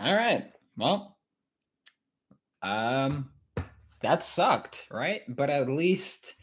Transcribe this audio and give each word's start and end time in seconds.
All 0.00 0.14
right. 0.14 0.50
Well, 0.76 1.16
um, 2.62 3.30
that 4.00 4.24
sucked, 4.24 4.86
right? 4.90 5.22
But 5.28 5.50
at 5.50 5.68
least, 5.68 6.34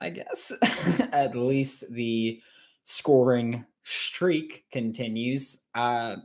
I 0.00 0.10
guess, 0.10 0.52
at 1.12 1.36
least 1.36 1.84
the 1.90 2.40
scoring 2.84 3.64
streak 3.82 4.64
continues. 4.72 5.62
Uh, 5.74 6.16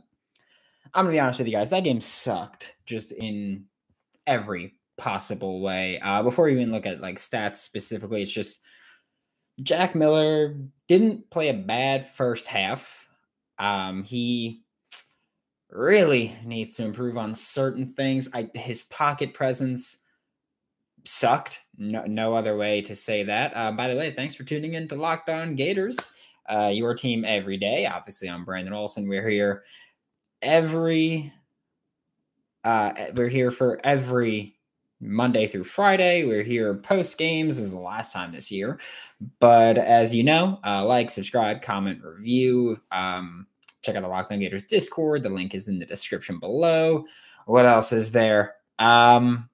I'm 0.94 1.04
gonna 1.04 1.10
be 1.10 1.20
honest 1.20 1.38
with 1.38 1.48
you 1.48 1.54
guys. 1.54 1.70
That 1.70 1.84
game 1.84 2.00
sucked, 2.00 2.74
just 2.86 3.12
in 3.12 3.66
every 4.26 4.74
possible 4.98 5.60
way. 5.60 6.00
Uh, 6.00 6.22
before 6.22 6.46
we 6.46 6.52
even 6.52 6.72
look 6.72 6.86
at 6.86 7.00
like 7.00 7.18
stats 7.18 7.56
specifically, 7.56 8.22
it's 8.22 8.32
just 8.32 8.60
Jack 9.62 9.94
Miller 9.94 10.56
didn't 10.88 11.30
play 11.30 11.48
a 11.48 11.54
bad 11.54 12.10
first 12.10 12.46
half. 12.46 13.08
Um, 13.58 14.02
he 14.04 14.62
really 15.72 16.36
needs 16.44 16.74
to 16.76 16.84
improve 16.84 17.16
on 17.16 17.34
certain 17.34 17.90
things. 17.90 18.28
I 18.32 18.50
his 18.54 18.82
pocket 18.82 19.34
presence 19.34 19.98
sucked. 21.04 21.60
No, 21.78 22.04
no 22.04 22.34
other 22.34 22.56
way 22.56 22.82
to 22.82 22.94
say 22.94 23.22
that. 23.24 23.52
Uh, 23.54 23.72
by 23.72 23.88
the 23.88 23.96
way, 23.96 24.10
thanks 24.10 24.34
for 24.34 24.44
tuning 24.44 24.74
in 24.74 24.88
to 24.88 24.96
Locked 24.96 25.28
On 25.28 25.54
Gators, 25.54 26.12
uh, 26.48 26.70
your 26.72 26.94
team 26.94 27.24
every 27.24 27.56
day. 27.56 27.86
Obviously, 27.86 28.28
I'm 28.28 28.44
Brandon 28.44 28.74
Olson. 28.74 29.08
We're 29.08 29.28
here 29.28 29.64
every. 30.42 31.32
Uh, 32.62 32.92
we're 33.14 33.28
here 33.28 33.50
for 33.50 33.80
every 33.84 34.58
Monday 35.00 35.46
through 35.46 35.64
Friday. 35.64 36.24
We're 36.24 36.42
here 36.42 36.74
post 36.74 37.16
games. 37.16 37.56
This 37.56 37.66
is 37.66 37.72
the 37.72 37.78
last 37.78 38.12
time 38.12 38.32
this 38.32 38.50
year, 38.50 38.78
but 39.38 39.78
as 39.78 40.14
you 40.14 40.22
know, 40.22 40.58
uh, 40.64 40.84
like, 40.84 41.10
subscribe, 41.10 41.62
comment, 41.62 42.02
review. 42.04 42.78
Um, 42.90 43.46
check 43.82 43.96
out 43.96 44.02
the 44.02 44.08
Locked 44.08 44.32
On 44.32 44.38
Gators 44.38 44.62
Discord. 44.62 45.22
The 45.22 45.30
link 45.30 45.54
is 45.54 45.68
in 45.68 45.78
the 45.78 45.86
description 45.86 46.38
below. 46.38 47.04
What 47.46 47.66
else 47.66 47.92
is 47.92 48.12
there? 48.12 48.54
Um, 48.78 49.48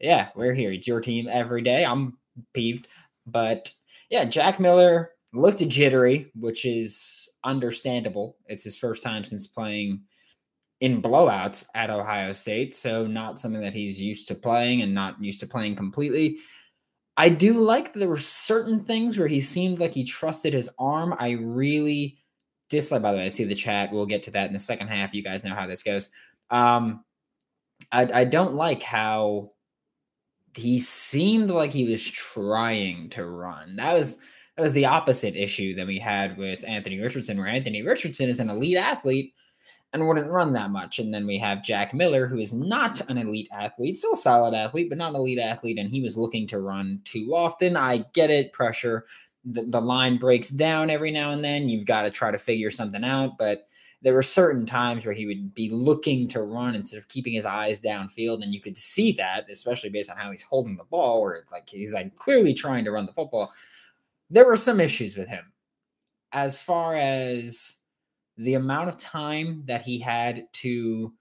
yeah, 0.00 0.28
we're 0.34 0.54
here. 0.54 0.72
It's 0.72 0.86
your 0.86 1.00
team 1.00 1.28
every 1.30 1.62
day. 1.62 1.84
I'm 1.84 2.18
peeved, 2.52 2.88
but 3.26 3.70
yeah, 4.10 4.24
Jack 4.24 4.60
Miller 4.60 5.10
looked 5.32 5.66
jittery, 5.68 6.30
which 6.34 6.64
is 6.64 7.28
understandable. 7.44 8.36
It's 8.46 8.64
his 8.64 8.76
first 8.76 9.02
time 9.02 9.24
since 9.24 9.46
playing 9.46 10.02
in 10.80 11.00
blowouts 11.00 11.64
at 11.74 11.90
Ohio 11.90 12.32
State, 12.32 12.74
so 12.74 13.06
not 13.06 13.40
something 13.40 13.62
that 13.62 13.74
he's 13.74 14.00
used 14.00 14.28
to 14.28 14.34
playing 14.34 14.82
and 14.82 14.94
not 14.94 15.22
used 15.22 15.40
to 15.40 15.46
playing 15.46 15.76
completely. 15.76 16.38
I 17.16 17.30
do 17.30 17.54
like 17.54 17.92
that 17.92 17.98
there 17.98 18.08
were 18.10 18.18
certain 18.18 18.78
things 18.78 19.16
where 19.16 19.28
he 19.28 19.40
seemed 19.40 19.80
like 19.80 19.94
he 19.94 20.04
trusted 20.04 20.52
his 20.52 20.68
arm. 20.78 21.14
I 21.18 21.30
really 21.30 22.18
dislike. 22.68 23.02
By 23.02 23.12
the 23.12 23.18
way, 23.18 23.26
I 23.26 23.28
see 23.28 23.44
the 23.44 23.54
chat. 23.54 23.92
We'll 23.92 24.06
get 24.06 24.22
to 24.24 24.30
that 24.32 24.46
in 24.46 24.52
the 24.52 24.58
second 24.58 24.88
half. 24.88 25.14
You 25.14 25.22
guys 25.22 25.44
know 25.44 25.54
how 25.54 25.66
this 25.66 25.82
goes. 25.82 26.10
Um, 26.50 27.04
I, 27.92 28.20
I 28.20 28.24
don't 28.24 28.54
like 28.54 28.82
how 28.82 29.50
he 30.54 30.78
seemed 30.78 31.50
like 31.50 31.72
he 31.72 31.84
was 31.84 32.04
trying 32.04 33.10
to 33.10 33.26
run. 33.26 33.76
That 33.76 33.94
was 33.94 34.18
that 34.56 34.62
was 34.62 34.72
the 34.72 34.86
opposite 34.86 35.36
issue 35.36 35.74
that 35.74 35.86
we 35.86 35.98
had 35.98 36.38
with 36.38 36.66
Anthony 36.66 36.98
Richardson, 36.98 37.36
where 37.36 37.46
Anthony 37.46 37.82
Richardson 37.82 38.28
is 38.28 38.40
an 38.40 38.48
elite 38.48 38.78
athlete 38.78 39.34
and 39.92 40.06
wouldn't 40.06 40.30
run 40.30 40.52
that 40.54 40.70
much. 40.70 40.98
And 40.98 41.12
then 41.12 41.26
we 41.26 41.38
have 41.38 41.62
Jack 41.62 41.92
Miller, 41.92 42.26
who 42.26 42.38
is 42.38 42.54
not 42.54 43.00
an 43.10 43.18
elite 43.18 43.48
athlete, 43.52 43.98
still 43.98 44.16
solid 44.16 44.54
athlete, 44.54 44.88
but 44.88 44.98
not 44.98 45.10
an 45.10 45.16
elite 45.16 45.38
athlete, 45.38 45.78
and 45.78 45.90
he 45.90 46.00
was 46.00 46.16
looking 46.16 46.46
to 46.48 46.60
run 46.60 47.00
too 47.04 47.32
often. 47.34 47.76
I 47.76 47.98
get 48.14 48.30
it, 48.30 48.52
pressure 48.52 49.04
the, 49.46 49.62
the 49.62 49.80
line 49.80 50.18
breaks 50.18 50.48
down 50.48 50.90
every 50.90 51.10
now 51.10 51.30
and 51.30 51.42
then. 51.42 51.68
You've 51.68 51.86
got 51.86 52.02
to 52.02 52.10
try 52.10 52.30
to 52.30 52.38
figure 52.38 52.70
something 52.70 53.04
out. 53.04 53.38
But 53.38 53.66
there 54.02 54.12
were 54.12 54.22
certain 54.22 54.66
times 54.66 55.06
where 55.06 55.14
he 55.14 55.26
would 55.26 55.54
be 55.54 55.70
looking 55.70 56.28
to 56.28 56.42
run 56.42 56.74
instead 56.74 56.98
of 56.98 57.08
keeping 57.08 57.32
his 57.32 57.46
eyes 57.46 57.80
downfield. 57.80 58.42
And 58.42 58.52
you 58.52 58.60
could 58.60 58.76
see 58.76 59.12
that, 59.12 59.46
especially 59.50 59.90
based 59.90 60.10
on 60.10 60.16
how 60.16 60.30
he's 60.30 60.42
holding 60.42 60.76
the 60.76 60.84
ball, 60.84 61.22
where 61.22 61.44
like 61.52 61.68
he's 61.68 61.94
like 61.94 62.14
clearly 62.16 62.52
trying 62.52 62.84
to 62.84 62.90
run 62.90 63.06
the 63.06 63.12
football. 63.12 63.52
There 64.28 64.46
were 64.46 64.56
some 64.56 64.80
issues 64.80 65.16
with 65.16 65.28
him. 65.28 65.52
As 66.32 66.60
far 66.60 66.96
as 66.96 67.76
the 68.36 68.54
amount 68.54 68.88
of 68.88 68.98
time 68.98 69.62
that 69.66 69.82
he 69.82 69.98
had 70.00 70.46
to 70.52 71.14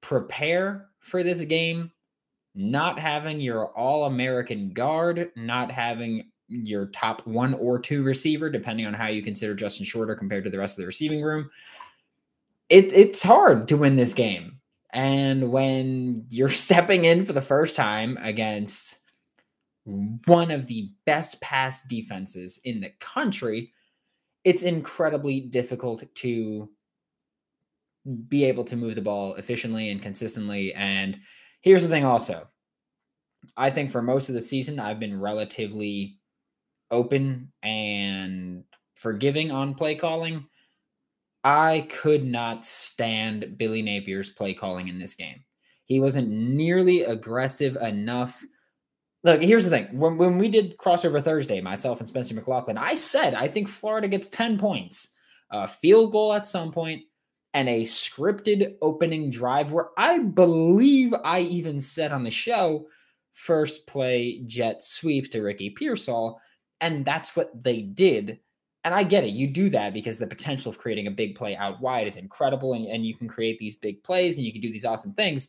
prepare 0.00 0.88
for 1.00 1.22
this 1.22 1.44
game, 1.44 1.90
not 2.54 2.98
having 2.98 3.40
your 3.40 3.66
all 3.76 4.04
American 4.04 4.72
guard, 4.72 5.30
not 5.36 5.70
having 5.70 6.30
your 6.50 6.86
top 6.86 7.26
one 7.26 7.54
or 7.54 7.78
two 7.78 8.02
receiver, 8.02 8.50
depending 8.50 8.86
on 8.86 8.94
how 8.94 9.06
you 9.06 9.22
consider 9.22 9.54
Justin 9.54 9.86
Shorter 9.86 10.14
compared 10.14 10.44
to 10.44 10.50
the 10.50 10.58
rest 10.58 10.76
of 10.76 10.82
the 10.82 10.86
receiving 10.86 11.22
room. 11.22 11.48
It, 12.68 12.92
it's 12.92 13.22
hard 13.22 13.68
to 13.68 13.76
win 13.76 13.96
this 13.96 14.14
game. 14.14 14.60
And 14.92 15.50
when 15.50 16.26
you're 16.28 16.48
stepping 16.50 17.04
in 17.04 17.24
for 17.24 17.32
the 17.32 17.40
first 17.40 17.76
time 17.76 18.18
against 18.20 18.98
one 20.26 20.50
of 20.50 20.66
the 20.66 20.90
best 21.06 21.40
pass 21.40 21.82
defenses 21.84 22.60
in 22.64 22.80
the 22.80 22.90
country, 23.00 23.72
it's 24.44 24.62
incredibly 24.62 25.40
difficult 25.40 26.04
to 26.16 26.68
be 28.28 28.44
able 28.44 28.64
to 28.64 28.76
move 28.76 28.94
the 28.94 29.02
ball 29.02 29.34
efficiently 29.34 29.90
and 29.90 30.02
consistently. 30.02 30.72
And 30.74 31.18
here's 31.60 31.82
the 31.82 31.88
thing 31.88 32.04
also 32.04 32.46
I 33.56 33.70
think 33.70 33.90
for 33.90 34.02
most 34.02 34.28
of 34.28 34.34
the 34.34 34.40
season, 34.40 34.78
I've 34.78 35.00
been 35.00 35.18
relatively 35.18 36.19
open 36.90 37.52
and 37.62 38.64
forgiving 38.94 39.50
on 39.50 39.74
play 39.74 39.94
calling. 39.94 40.46
I 41.42 41.86
could 41.90 42.24
not 42.24 42.64
stand 42.64 43.56
Billy 43.56 43.82
Napier's 43.82 44.28
play 44.28 44.52
calling 44.52 44.88
in 44.88 44.98
this 44.98 45.14
game. 45.14 45.42
He 45.86 46.00
wasn't 46.00 46.28
nearly 46.28 47.02
aggressive 47.02 47.76
enough. 47.76 48.44
Look, 49.24 49.42
here's 49.42 49.64
the 49.64 49.70
thing. 49.70 49.98
When, 49.98 50.18
when 50.18 50.38
we 50.38 50.48
did 50.48 50.76
crossover 50.76 51.22
Thursday, 51.22 51.60
myself 51.60 51.98
and 51.98 52.08
Spencer 52.08 52.34
McLaughlin, 52.34 52.78
I 52.78 52.94
said 52.94 53.34
I 53.34 53.48
think 53.48 53.68
Florida 53.68 54.06
gets 54.06 54.28
10 54.28 54.58
points, 54.58 55.14
a 55.50 55.66
field 55.66 56.12
goal 56.12 56.32
at 56.32 56.46
some 56.46 56.70
point, 56.70 57.02
and 57.54 57.68
a 57.68 57.80
scripted 57.80 58.74
opening 58.82 59.30
drive 59.30 59.72
where 59.72 59.88
I 59.96 60.18
believe 60.18 61.14
I 61.24 61.40
even 61.40 61.80
said 61.80 62.12
on 62.12 62.22
the 62.22 62.30
show 62.30 62.86
first 63.32 63.86
play 63.86 64.42
jet 64.46 64.82
sweep 64.82 65.30
to 65.32 65.42
Ricky 65.42 65.70
Pearsall 65.70 66.40
and 66.80 67.04
that's 67.04 67.36
what 67.36 67.62
they 67.62 67.82
did. 67.82 68.38
And 68.84 68.94
I 68.94 69.02
get 69.02 69.24
it. 69.24 69.30
You 69.30 69.46
do 69.46 69.68
that 69.70 69.92
because 69.92 70.18
the 70.18 70.26
potential 70.26 70.70
of 70.70 70.78
creating 70.78 71.06
a 71.06 71.10
big 71.10 71.34
play 71.34 71.54
out 71.56 71.80
wide 71.80 72.06
is 72.06 72.16
incredible. 72.16 72.72
And, 72.72 72.86
and 72.86 73.04
you 73.04 73.14
can 73.14 73.28
create 73.28 73.58
these 73.58 73.76
big 73.76 74.02
plays 74.02 74.36
and 74.36 74.46
you 74.46 74.52
can 74.52 74.62
do 74.62 74.72
these 74.72 74.86
awesome 74.86 75.12
things. 75.12 75.48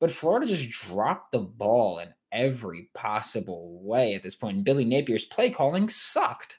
But 0.00 0.10
Florida 0.10 0.46
just 0.46 0.68
dropped 0.68 1.32
the 1.32 1.38
ball 1.38 1.98
in 1.98 2.08
every 2.30 2.90
possible 2.94 3.80
way 3.82 4.14
at 4.14 4.22
this 4.22 4.34
point. 4.34 4.56
And 4.56 4.64
Billy 4.64 4.84
Napier's 4.84 5.24
play 5.24 5.50
calling 5.50 5.88
sucked. 5.88 6.58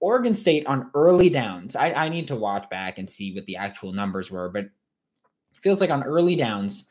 Oregon 0.00 0.34
State 0.34 0.66
on 0.66 0.90
early 0.94 1.30
downs. 1.30 1.74
I, 1.74 1.92
I 1.92 2.08
need 2.08 2.28
to 2.28 2.36
watch 2.36 2.68
back 2.68 2.98
and 2.98 3.08
see 3.08 3.34
what 3.34 3.46
the 3.46 3.56
actual 3.56 3.92
numbers 3.92 4.30
were, 4.30 4.50
but 4.50 4.66
feels 5.62 5.80
like 5.80 5.90
on 5.90 6.04
early 6.04 6.36
downs, 6.36 6.86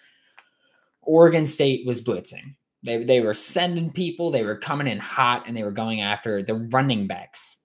Oregon 1.03 1.46
State 1.46 1.85
was 1.85 2.01
blitzing. 2.01 2.56
They, 2.84 3.04
they 3.04 3.22
were 3.22 3.34
sending 3.34 3.92
people, 3.92 4.32
they 4.32 4.44
were 4.44 4.58
coming 4.58 4.88
in 4.88 5.00
hot, 5.00 5.48
and 5.48 5.58
they 5.58 5.64
were 5.64 5.72
going 5.72 6.02
after 6.02 6.44
the 6.44 6.56
running 6.56 7.08
backs. 7.08 7.58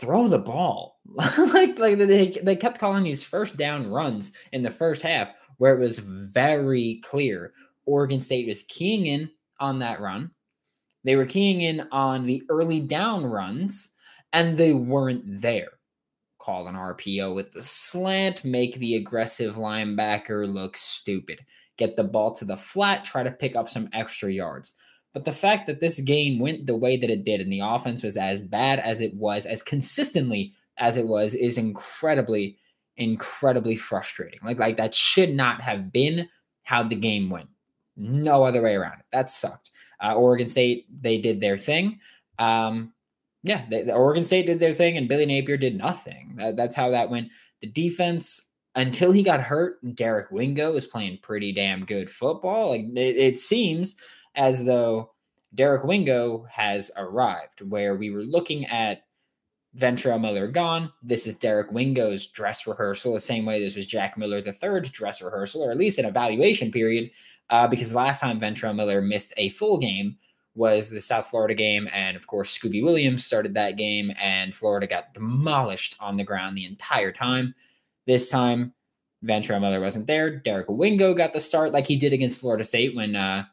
Throw 0.00 0.28
the 0.28 0.38
ball. 0.38 1.00
like 1.06 1.78
like 1.78 1.98
they, 1.98 2.28
they 2.28 2.56
kept 2.56 2.78
calling 2.78 3.04
these 3.04 3.22
first 3.22 3.56
down 3.56 3.88
runs 3.88 4.32
in 4.52 4.62
the 4.62 4.70
first 4.70 5.02
half 5.02 5.32
where 5.58 5.74
it 5.74 5.80
was 5.80 5.98
very 5.98 7.00
clear 7.04 7.52
Oregon 7.86 8.20
State 8.20 8.46
was 8.46 8.62
keying 8.62 9.06
in 9.06 9.30
on 9.58 9.80
that 9.80 10.00
run. 10.00 10.30
They 11.04 11.16
were 11.16 11.26
keying 11.26 11.60
in 11.60 11.88
on 11.90 12.26
the 12.26 12.42
early 12.48 12.80
down 12.80 13.26
runs, 13.26 13.90
and 14.32 14.56
they 14.56 14.72
weren't 14.72 15.40
there. 15.40 15.70
Call 16.38 16.68
an 16.68 16.76
RPO 16.76 17.34
with 17.34 17.52
the 17.52 17.62
slant, 17.62 18.44
make 18.44 18.76
the 18.76 18.96
aggressive 18.96 19.56
linebacker 19.56 20.50
look 20.52 20.76
stupid 20.76 21.40
get 21.80 21.96
the 21.96 22.04
ball 22.04 22.30
to 22.34 22.44
the 22.44 22.56
flat, 22.56 23.04
try 23.04 23.24
to 23.24 23.32
pick 23.32 23.56
up 23.56 23.68
some 23.68 23.88
extra 23.92 24.30
yards. 24.30 24.74
But 25.12 25.24
the 25.24 25.32
fact 25.32 25.66
that 25.66 25.80
this 25.80 25.98
game 26.00 26.38
went 26.38 26.66
the 26.66 26.76
way 26.76 26.96
that 26.96 27.10
it 27.10 27.24
did 27.24 27.40
and 27.40 27.52
the 27.52 27.60
offense 27.60 28.04
was 28.04 28.16
as 28.16 28.40
bad 28.40 28.78
as 28.78 29.00
it 29.00 29.14
was, 29.14 29.46
as 29.46 29.62
consistently 29.62 30.54
as 30.76 30.96
it 30.96 31.08
was, 31.08 31.34
is 31.34 31.58
incredibly, 31.58 32.58
incredibly 32.96 33.74
frustrating. 33.74 34.38
Like, 34.44 34.60
like 34.60 34.76
that 34.76 34.94
should 34.94 35.34
not 35.34 35.60
have 35.62 35.90
been 35.92 36.28
how 36.62 36.84
the 36.84 36.94
game 36.94 37.28
went. 37.28 37.48
No 37.96 38.44
other 38.44 38.62
way 38.62 38.76
around 38.76 39.00
it. 39.00 39.06
That 39.10 39.30
sucked. 39.30 39.70
Uh, 40.00 40.14
Oregon 40.14 40.46
State, 40.46 40.86
they 41.02 41.18
did 41.18 41.40
their 41.40 41.58
thing. 41.58 41.98
Um, 42.38 42.92
yeah, 43.42 43.64
the 43.68 43.92
Oregon 43.92 44.22
State 44.22 44.46
did 44.46 44.60
their 44.60 44.74
thing, 44.74 44.96
and 44.96 45.08
Billy 45.08 45.26
Napier 45.26 45.56
did 45.56 45.76
nothing. 45.76 46.34
That, 46.36 46.56
that's 46.56 46.74
how 46.74 46.90
that 46.90 47.10
went. 47.10 47.30
The 47.62 47.66
defense, 47.66 48.40
until 48.80 49.12
he 49.12 49.22
got 49.22 49.40
hurt, 49.40 49.78
Derek 49.94 50.30
Wingo 50.30 50.72
was 50.72 50.86
playing 50.86 51.18
pretty 51.22 51.52
damn 51.52 51.84
good 51.84 52.10
football. 52.10 52.70
Like 52.70 52.86
it, 52.96 53.16
it, 53.16 53.38
seems 53.38 53.96
as 54.34 54.64
though 54.64 55.12
Derek 55.54 55.84
Wingo 55.84 56.46
has 56.50 56.90
arrived, 56.96 57.60
where 57.60 57.94
we 57.94 58.10
were 58.10 58.22
looking 58.22 58.64
at 58.66 59.04
Ventrell 59.76 60.20
Miller 60.20 60.48
gone. 60.48 60.90
This 61.02 61.26
is 61.26 61.34
Derek 61.36 61.70
Wingo's 61.70 62.26
dress 62.26 62.66
rehearsal, 62.66 63.12
the 63.12 63.20
same 63.20 63.44
way 63.44 63.60
this 63.60 63.76
was 63.76 63.86
Jack 63.86 64.16
Miller 64.16 64.40
third's 64.40 64.88
dress 64.88 65.20
rehearsal, 65.20 65.62
or 65.62 65.70
at 65.70 65.78
least 65.78 65.98
an 65.98 66.06
evaluation 66.06 66.72
period, 66.72 67.10
uh, 67.50 67.68
because 67.68 67.94
last 67.94 68.20
time 68.20 68.40
Ventrell 68.40 68.74
Miller 68.74 69.02
missed 69.02 69.34
a 69.36 69.50
full 69.50 69.78
game 69.78 70.16
was 70.54 70.90
the 70.90 71.00
South 71.00 71.26
Florida 71.26 71.54
game, 71.54 71.88
and 71.92 72.16
of 72.16 72.26
course 72.26 72.56
Scooby 72.56 72.82
Williams 72.82 73.24
started 73.24 73.54
that 73.54 73.76
game, 73.76 74.10
and 74.20 74.54
Florida 74.54 74.86
got 74.86 75.14
demolished 75.14 75.96
on 76.00 76.16
the 76.16 76.24
ground 76.24 76.56
the 76.56 76.66
entire 76.66 77.12
time. 77.12 77.54
This 78.10 78.28
time, 78.28 78.74
Ventrell 79.24 79.60
Miller 79.60 79.80
wasn't 79.80 80.08
there. 80.08 80.34
Derek 80.34 80.66
Wingo 80.68 81.14
got 81.14 81.32
the 81.32 81.38
start 81.38 81.70
like 81.70 81.86
he 81.86 81.94
did 81.94 82.12
against 82.12 82.40
Florida 82.40 82.64
State 82.64 82.96
when 82.96 83.14
uh, 83.14 83.44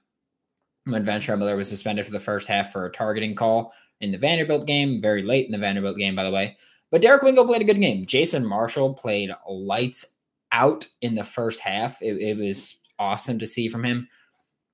when 0.85 1.05
Ventrell 1.05 1.37
Miller 1.37 1.55
was 1.55 1.69
suspended 1.69 2.07
for 2.07 2.11
the 2.11 2.19
first 2.19 2.47
half 2.47 2.71
for 2.71 2.87
a 2.87 2.91
targeting 2.91 3.35
call 3.35 3.71
in 4.01 4.11
the 4.11 4.17
Vanderbilt 4.17 4.65
game, 4.65 4.99
very 4.99 5.21
late 5.21 5.45
in 5.45 5.51
the 5.51 5.59
Vanderbilt 5.59 5.99
game, 5.99 6.15
by 6.15 6.23
the 6.23 6.31
way. 6.31 6.57
But 6.89 7.03
Derek 7.03 7.21
Wingo 7.21 7.45
played 7.45 7.61
a 7.61 7.65
good 7.65 7.79
game. 7.79 8.07
Jason 8.07 8.43
Marshall 8.43 8.95
played 8.95 9.29
lights 9.47 10.15
out 10.51 10.87
in 11.01 11.13
the 11.13 11.23
first 11.23 11.59
half. 11.59 12.01
It, 12.01 12.19
it 12.19 12.35
was 12.35 12.79
awesome 12.97 13.37
to 13.37 13.45
see 13.45 13.67
from 13.67 13.85
him. 13.85 14.07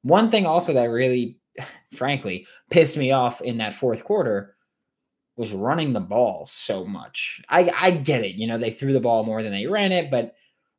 One 0.03 0.31
thing 0.31 0.45
also 0.45 0.71
that 0.71 0.85
really, 0.85 1.41
frankly, 1.93 2.47
pissed 2.69 2.95
me 2.95 3.11
off 3.11 3.41
in 3.41 3.57
that 3.57 3.75
fourth 3.75 4.05
quarter 4.05 4.55
was 5.35 5.53
running 5.53 5.93
the 5.93 5.99
ball 5.99 6.45
so 6.45 6.85
much. 6.85 7.41
I, 7.49 7.71
I 7.79 7.91
get 7.91 8.23
it. 8.23 8.35
You 8.35 8.47
know, 8.47 8.57
they 8.57 8.71
threw 8.71 8.93
the 8.93 8.99
ball 8.99 9.23
more 9.23 9.41
than 9.41 9.51
they 9.51 9.67
ran 9.67 9.91
it, 9.91 10.11
but 10.11 10.35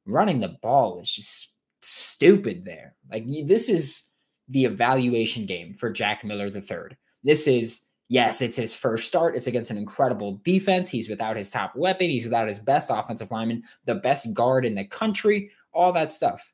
running 0.07 0.41
the 0.41 0.57
ball 0.63 0.99
was 0.99 1.13
just 1.13 1.55
stupid 1.81 2.65
there. 2.65 2.95
Like, 3.11 3.27
this 3.47 3.69
is 3.69 4.05
the 4.49 4.65
evaluation 4.65 5.47
game 5.47 5.75
for 5.75 5.91
Jack 5.91 6.25
Miller 6.25 6.47
III. 6.47 6.97
This 7.23 7.47
is 7.47 7.87
Yes, 8.09 8.43
it's 8.43 8.57
his 8.57 8.75
first 8.75 9.07
start. 9.07 9.35
It's 9.35 9.47
against 9.47 9.71
an 9.71 9.79
incredible 9.79 10.41
defense. 10.45 10.89
He's 10.89 11.09
without 11.09 11.37
his 11.37 11.49
top 11.49 11.75
weapon. 11.75 12.11
He's 12.11 12.25
without 12.25 12.49
his 12.49 12.61
best 12.61 12.91
offensive 12.91 13.31
lineman, 13.31 13.63
the 13.87 13.95
best 13.95 14.35
guard 14.35 14.67
in 14.67 14.75
the 14.75 14.85
country, 14.85 15.51
all 15.73 15.91
that 15.93 16.13
stuff. 16.13 16.53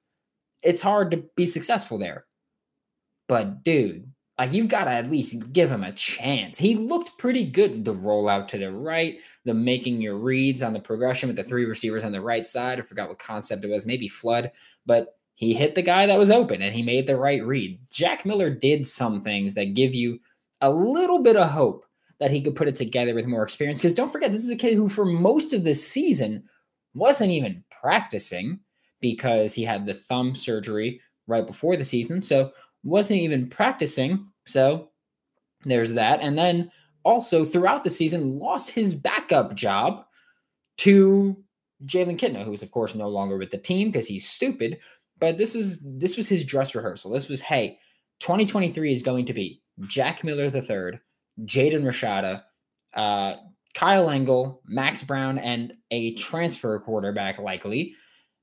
It's 0.62 0.80
hard 0.80 1.10
to 1.10 1.24
be 1.36 1.46
successful 1.46 1.98
there. 1.98 2.26
But, 3.26 3.64
dude, 3.64 4.10
like 4.40 4.54
you've 4.54 4.68
got 4.68 4.84
to 4.84 4.90
at 4.90 5.10
least 5.10 5.52
give 5.52 5.70
him 5.70 5.84
a 5.84 5.92
chance. 5.92 6.56
He 6.56 6.74
looked 6.74 7.18
pretty 7.18 7.44
good. 7.44 7.84
The 7.84 7.92
rollout 7.92 8.48
to 8.48 8.58
the 8.58 8.72
right, 8.72 9.18
the 9.44 9.52
making 9.52 10.00
your 10.00 10.16
reads 10.16 10.62
on 10.62 10.72
the 10.72 10.80
progression 10.80 11.28
with 11.28 11.36
the 11.36 11.44
three 11.44 11.66
receivers 11.66 12.04
on 12.04 12.12
the 12.12 12.22
right 12.22 12.46
side. 12.46 12.78
I 12.78 12.82
forgot 12.82 13.10
what 13.10 13.18
concept 13.18 13.66
it 13.66 13.68
was, 13.68 13.84
maybe 13.84 14.08
flood, 14.08 14.50
but 14.86 15.18
he 15.34 15.52
hit 15.52 15.74
the 15.74 15.82
guy 15.82 16.06
that 16.06 16.18
was 16.18 16.30
open 16.30 16.62
and 16.62 16.74
he 16.74 16.82
made 16.82 17.06
the 17.06 17.18
right 17.18 17.44
read. 17.44 17.80
Jack 17.92 18.24
Miller 18.24 18.48
did 18.48 18.86
some 18.86 19.20
things 19.20 19.52
that 19.56 19.74
give 19.74 19.94
you 19.94 20.18
a 20.62 20.70
little 20.70 21.18
bit 21.18 21.36
of 21.36 21.50
hope 21.50 21.84
that 22.18 22.30
he 22.30 22.40
could 22.40 22.56
put 22.56 22.68
it 22.68 22.76
together 22.76 23.14
with 23.14 23.26
more 23.26 23.42
experience. 23.42 23.82
Because 23.82 23.92
don't 23.92 24.10
forget, 24.10 24.32
this 24.32 24.44
is 24.44 24.50
a 24.50 24.56
kid 24.56 24.74
who, 24.74 24.88
for 24.88 25.04
most 25.04 25.52
of 25.52 25.64
the 25.64 25.74
season, 25.74 26.44
wasn't 26.94 27.30
even 27.30 27.62
practicing 27.70 28.58
because 29.00 29.52
he 29.52 29.64
had 29.64 29.84
the 29.84 29.92
thumb 29.92 30.34
surgery 30.34 30.98
right 31.26 31.46
before 31.46 31.76
the 31.76 31.84
season. 31.84 32.22
So, 32.22 32.52
wasn't 32.82 33.20
even 33.20 33.48
practicing. 33.48 34.26
So, 34.46 34.90
there's 35.64 35.92
that. 35.94 36.20
And 36.22 36.38
then 36.38 36.70
also 37.04 37.44
throughout 37.44 37.84
the 37.84 37.90
season, 37.90 38.38
lost 38.38 38.70
his 38.70 38.94
backup 38.94 39.54
job 39.54 40.04
to 40.78 41.36
Jalen 41.84 42.18
Kitna, 42.18 42.44
who's 42.44 42.62
of 42.62 42.70
course 42.70 42.94
no 42.94 43.08
longer 43.08 43.36
with 43.36 43.50
the 43.50 43.58
team 43.58 43.88
because 43.88 44.06
he's 44.06 44.28
stupid. 44.28 44.78
But 45.18 45.38
this 45.38 45.54
was 45.54 45.80
this 45.82 46.16
was 46.16 46.28
his 46.28 46.44
dress 46.44 46.74
rehearsal. 46.74 47.10
This 47.10 47.28
was, 47.28 47.40
hey, 47.40 47.78
2023 48.20 48.92
is 48.92 49.02
going 49.02 49.26
to 49.26 49.34
be 49.34 49.62
Jack 49.86 50.24
Miller 50.24 50.44
III, 50.44 51.00
Jaden 51.44 51.84
Rashada, 51.84 52.42
uh, 52.94 53.36
Kyle 53.74 54.10
Engel, 54.10 54.62
Max 54.66 55.04
Brown, 55.04 55.38
and 55.38 55.74
a 55.90 56.14
transfer 56.14 56.78
quarterback 56.80 57.38
likely. 57.38 57.94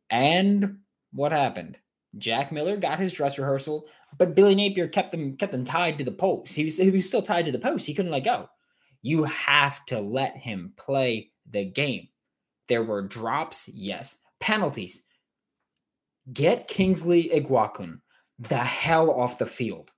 And 0.10 0.78
what 1.12 1.32
happened? 1.32 1.78
Jack 2.18 2.52
Miller 2.52 2.78
got 2.78 3.00
his 3.00 3.12
dress 3.12 3.38
rehearsal, 3.38 3.86
but 4.18 4.36
Billy 4.36 4.56
Napier 4.56 4.88
kept 4.88 5.14
him 5.14 5.36
kept 5.38 5.54
him 5.54 5.66
tied 5.66 5.98
to 5.98 6.04
the 6.04 6.12
post. 6.12 6.56
He 6.56 6.64
was 6.64 6.78
he 6.78 6.90
was 6.90 7.08
still 7.08 7.22
tied 7.22 7.46
to 7.46 7.52
the 7.52 7.60
post. 7.60 7.86
He 7.86 7.94
couldn't 7.94 8.12
let 8.12 8.24
go. 8.24 8.50
You 9.02 9.24
have 9.26 9.86
to 9.88 10.00
let 10.00 10.36
him 10.38 10.74
play 10.76 11.32
the 11.50 11.66
game. 11.66 12.08
There 12.68 12.84
were 12.84 13.02
drops, 13.02 13.70
yes. 13.70 14.18
Penalties. 14.40 15.04
Get 16.34 16.68
Kingsley 16.68 17.30
Eguakun 17.30 18.00
the 18.40 18.58
hell 18.58 19.10
off 19.10 19.40
the 19.40 19.46
field 19.46 19.92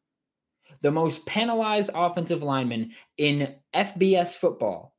the 0.82 0.92
most 0.92 1.26
penalized 1.26 1.90
offensive 1.94 2.44
lineman 2.44 2.92
in 3.18 3.56
FBS 3.74 4.38
football 4.38 4.96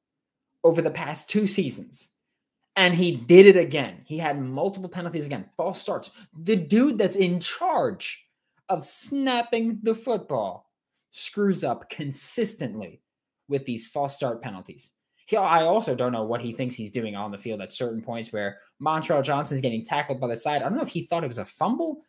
over 0.63 0.83
the 0.83 0.91
past 0.91 1.29
two 1.29 1.47
seasons. 1.47 2.09
And 2.77 2.95
he 2.95 3.13
did 3.13 3.47
it 3.47 3.57
again. 3.57 4.03
He 4.05 4.19
had 4.19 4.41
multiple 4.41 4.89
penalties 4.89 5.27
again, 5.27 5.45
false 5.57 5.81
starts. 5.81 6.11
The 6.39 6.57
dude 6.57 6.99
that's 6.99 7.17
in 7.17 7.41
charge 7.41 8.25
of 8.71 8.85
snapping 8.85 9.79
the 9.83 9.95
football 9.95 10.71
screws 11.11 11.65
up 11.65 11.91
consistently 11.91 13.03
with 13.49 13.65
these 13.65 13.89
false 13.89 14.17
start 14.17 14.41
penalties. 14.41 14.93
He, 15.27 15.37
I 15.37 15.63
also 15.63 15.95
don't 15.95 16.13
know 16.13 16.25
what 16.25 16.41
he 16.41 16.53
thinks 16.53 16.75
he's 16.75 16.91
doing 16.91 17.17
on 17.17 17.31
the 17.31 17.39
field 17.39 17.61
at 17.61 17.73
certain 17.73 18.01
points 18.01 18.33
where 18.33 18.59
Montrell 18.83 19.23
Johnson's 19.23 19.61
getting 19.61 19.85
tackled 19.85 20.21
by 20.21 20.29
the 20.29 20.37
side. 20.37 20.63
I 20.63 20.69
don't 20.69 20.77
know 20.77 20.83
if 20.83 20.89
he 20.89 21.05
thought 21.07 21.25
it 21.25 21.29
was 21.29 21.39
a 21.39 21.45
fumble 21.45 22.03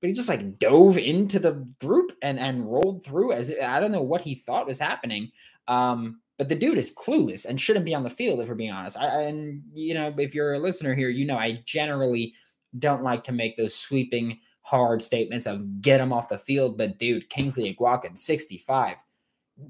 but 0.00 0.08
he 0.08 0.14
just 0.14 0.28
like 0.28 0.58
dove 0.58 0.96
into 0.96 1.38
the 1.38 1.66
group 1.80 2.12
and 2.22 2.38
and 2.38 2.70
rolled 2.70 3.04
through 3.04 3.32
as 3.32 3.52
I 3.62 3.80
don't 3.80 3.92
know 3.92 4.02
what 4.02 4.20
he 4.20 4.34
thought 4.34 4.66
was 4.66 4.78
happening. 4.78 5.30
Um, 5.66 6.20
but 6.38 6.48
the 6.48 6.54
dude 6.54 6.78
is 6.78 6.94
clueless 6.94 7.46
and 7.46 7.60
shouldn't 7.60 7.84
be 7.84 7.94
on 7.94 8.04
the 8.04 8.10
field 8.10 8.40
if 8.40 8.48
we're 8.48 8.54
being 8.54 8.70
honest. 8.70 8.96
I, 8.96 9.22
and 9.22 9.62
you 9.72 9.94
know, 9.94 10.14
if 10.16 10.34
you're 10.34 10.54
a 10.54 10.58
listener 10.58 10.94
here, 10.94 11.08
you 11.08 11.26
know 11.26 11.36
I 11.36 11.62
generally 11.64 12.34
don't 12.78 13.02
like 13.02 13.24
to 13.24 13.32
make 13.32 13.56
those 13.56 13.74
sweeping 13.74 14.38
hard 14.68 15.00
statements 15.00 15.46
of 15.46 15.80
get 15.80 16.00
him 16.00 16.12
off 16.12 16.28
the 16.28 16.38
field. 16.38 16.76
But 16.76 16.98
dude, 16.98 17.30
Kingsley 17.30 17.74
Eguakun, 17.74 18.18
65, 18.18 18.96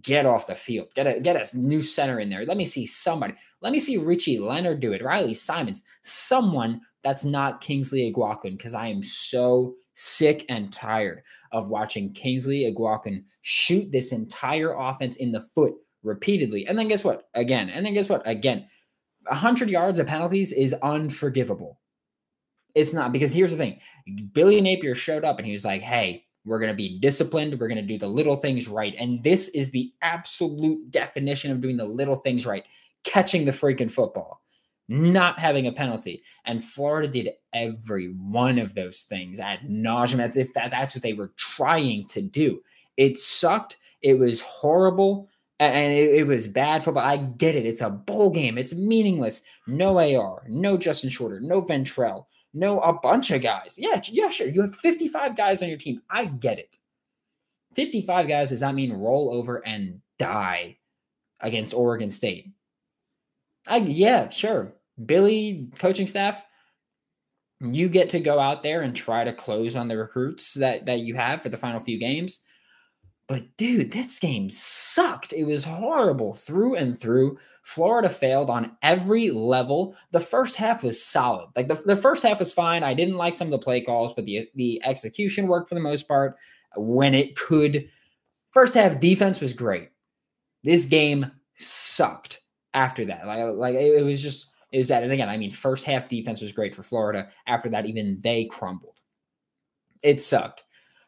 get 0.03 0.27
off 0.27 0.47
the 0.47 0.55
field. 0.55 0.89
Get 0.95 1.07
a 1.07 1.21
get 1.21 1.37
a 1.37 1.59
new 1.59 1.83
center 1.83 2.19
in 2.21 2.29
there. 2.29 2.45
Let 2.45 2.57
me 2.57 2.65
see 2.65 2.87
somebody. 2.87 3.35
Let 3.61 3.73
me 3.73 3.81
see 3.81 3.97
Richie 3.97 4.39
Leonard 4.39 4.81
do 4.81 4.93
it. 4.93 5.03
Riley 5.03 5.35
Simons, 5.35 5.83
someone 6.03 6.81
that's 7.03 7.25
not 7.25 7.61
Kingsley 7.61 8.13
Eguakun, 8.13 8.57
because 8.57 8.75
I 8.75 8.89
am 8.89 9.03
so 9.03 9.75
sick 9.95 10.45
and 10.49 10.73
tired 10.73 11.23
of 11.53 11.69
watching 11.69 12.13
Kingsley 12.13 12.71
Eguakun 12.71 13.25
shoot 13.43 13.91
this 13.91 14.13
entire 14.13 14.75
offense 14.75 15.17
in 15.17 15.33
the 15.33 15.41
foot 15.41 15.75
repeatedly. 16.03 16.67
And 16.67 16.79
then 16.79 16.89
guess 16.89 17.05
what? 17.05 17.29
Again. 17.35 17.71
And 17.71 17.85
then 17.85 17.95
guess 17.95 18.09
what? 18.09 18.27
Again. 18.27 18.67
100 19.27 19.69
yards 19.69 19.99
of 19.99 20.07
penalties 20.07 20.53
is 20.53 20.75
unforgivable. 20.83 21.81
It's 22.79 22.93
not 22.93 23.13
because 23.13 23.33
here's 23.33 23.51
the 23.51 23.57
thing 23.57 23.79
Billy 24.33 24.61
Napier 24.61 24.95
showed 24.95 25.25
up 25.25 25.39
and 25.39 25.47
he 25.47 25.53
was 25.53 25.65
like, 25.65 25.83
hey, 25.83 26.25
we're 26.45 26.59
going 26.59 26.71
to 26.71 26.77
be 26.77 26.99
disciplined. 26.99 27.59
We're 27.59 27.69
going 27.69 27.77
to 27.77 27.83
do 27.83 27.99
the 27.99 28.09
little 28.09 28.37
things 28.37 28.69
right. 28.69 28.95
And 28.99 29.23
this 29.23 29.49
is 29.49 29.71
the 29.71 29.93
absolute 30.03 30.91
definition 30.91 31.51
of 31.51 31.61
doing 31.61 31.77
the 31.77 31.85
little 31.85 32.17
things 32.17 32.47
right 32.47 32.65
catching 33.05 33.45
the 33.45 33.53
freaking 33.53 33.91
football 33.91 34.43
not 34.89 35.39
having 35.39 35.67
a 35.67 35.73
penalty. 35.73 36.23
And 36.45 36.65
Florida 36.65 37.09
did 37.09 37.31
every 37.53 38.07
one 38.15 38.59
of 38.59 38.75
those 38.75 39.03
things 39.03 39.39
at 39.39 39.63
nauseum, 39.65 40.21
as 40.21 40.37
if 40.37 40.53
that, 40.55 40.71
that's 40.71 40.95
what 40.95 41.03
they 41.03 41.13
were 41.13 41.33
trying 41.37 42.07
to 42.09 42.23
do. 42.23 42.63
It 42.97 43.19
sucked. 43.19 43.77
It 44.03 44.19
was 44.19 44.41
horrible. 44.41 45.29
And 45.61 45.93
it, 45.93 46.15
it 46.15 46.27
was 46.27 46.49
bad 46.49 46.85
football. 46.85 47.05
I 47.05 47.17
get 47.17 47.57
it. 47.57 47.67
It's 47.67 47.81
a 47.81 47.91
bowl 47.91 48.31
game. 48.31 48.57
It's 48.57 48.75
meaningless. 48.75 49.43
No 49.67 49.99
AR, 49.99 50.45
no 50.49 50.79
Justin 50.79 51.11
Shorter, 51.11 51.41
no 51.41 51.61
Ventrell, 51.61 52.27
no 52.59 52.81
a 52.81 52.93
bunch 52.93 53.31
of 53.31 53.43
guys. 53.43 53.77
Yeah, 53.79 54.01
yeah, 54.05 54.29
sure. 54.31 54.49
You 54.49 54.63
have 54.63 54.77
55 54.77 55.37
guys 55.37 55.63
on 55.63 55.69
your 55.69 55.79
team. 55.79 56.03
I 56.11 56.27
get 56.27 56.59
it. 56.59 56.77
55 57.75 58.29
guys 58.29 58.51
does 58.51 58.61
that 58.61 58.75
mean 58.75 58.93
roll 58.93 59.31
over 59.33 59.65
and 59.67 60.01
die 60.19 60.79
against 61.41 61.75
Oregon 61.75 62.11
State? 62.11 62.51
I 63.67 63.77
yeah, 63.79 64.29
sure. 64.31 64.73
Billy 65.05 65.69
coaching 65.79 66.07
staff, 66.07 66.45
you 67.61 67.89
get 67.89 68.11
to 68.11 68.21
go 68.21 68.39
out 68.39 68.63
there 68.63 68.83
and 68.83 68.95
try 68.95 69.25
to 69.25 69.33
close 69.33 69.77
on 69.77 69.89
the 69.89 69.97
recruits 69.97 70.55
that 70.55 70.87
that 70.87 71.01
you 71.01 71.15
have 71.15 71.43
for 71.43 71.49
the 71.49 71.57
final 71.57 71.81
few 71.81 71.99
games. 71.99 72.41
But 73.29 73.45
dude, 73.59 73.93
this 73.93 74.19
game 74.19 74.49
sucked. 74.49 75.35
It 75.35 75.45
was 75.45 75.63
horrible 75.63 76.33
through 76.33 76.77
and 76.77 76.99
through. 76.99 77.39
Florida 77.63 78.09
failed 78.09 78.49
on 78.49 78.77
every 78.83 79.31
level. 79.31 79.95
The 80.13 80.21
first 80.21 80.57
half 80.57 80.83
was 80.83 81.05
solid. 81.05 81.51
Like 81.55 81.69
the, 81.69 81.75
the 81.75 81.95
first 81.95 82.23
half 82.23 82.39
was 82.39 82.55
fine. 82.55 82.83
I 82.83 82.95
didn't 82.95 83.19
like 83.19 83.35
some 83.35 83.49
of 83.49 83.53
the 83.53 83.59
play 83.59 83.83
calls, 83.83 84.15
but 84.15 84.25
the 84.25 84.49
the 84.55 84.81
execution 84.83 85.47
worked 85.47 85.69
for 85.69 85.75
the 85.75 85.83
most 85.83 86.09
part 86.09 86.37
when 86.77 87.15
it 87.15 87.37
could. 87.37 87.87
First 88.51 88.73
half 88.73 88.99
defense 88.99 89.41
was 89.41 89.53
great. 89.53 89.91
This 90.65 90.87
game 90.87 91.31
sucked 91.57 92.41
after 92.73 93.05
that. 93.05 93.27
Like, 93.27 93.45
like 93.55 93.75
it, 93.75 94.01
it 94.01 94.05
was 94.05 94.23
just 94.23 94.47
it 94.73 94.79
was 94.79 94.87
bad. 94.87 95.03
And 95.03 95.13
again, 95.13 95.29
I 95.29 95.37
mean, 95.37 95.51
first 95.51 95.85
half 95.85 96.09
defense 96.09 96.41
was 96.41 96.53
great 96.53 96.75
for 96.75 96.83
Florida. 96.83 97.29
After 97.47 97.69
that, 97.69 97.85
even 97.85 98.19
they 98.23 98.47
crumbled. 98.47 99.01
It 100.03 100.23
sucked. 100.23 100.63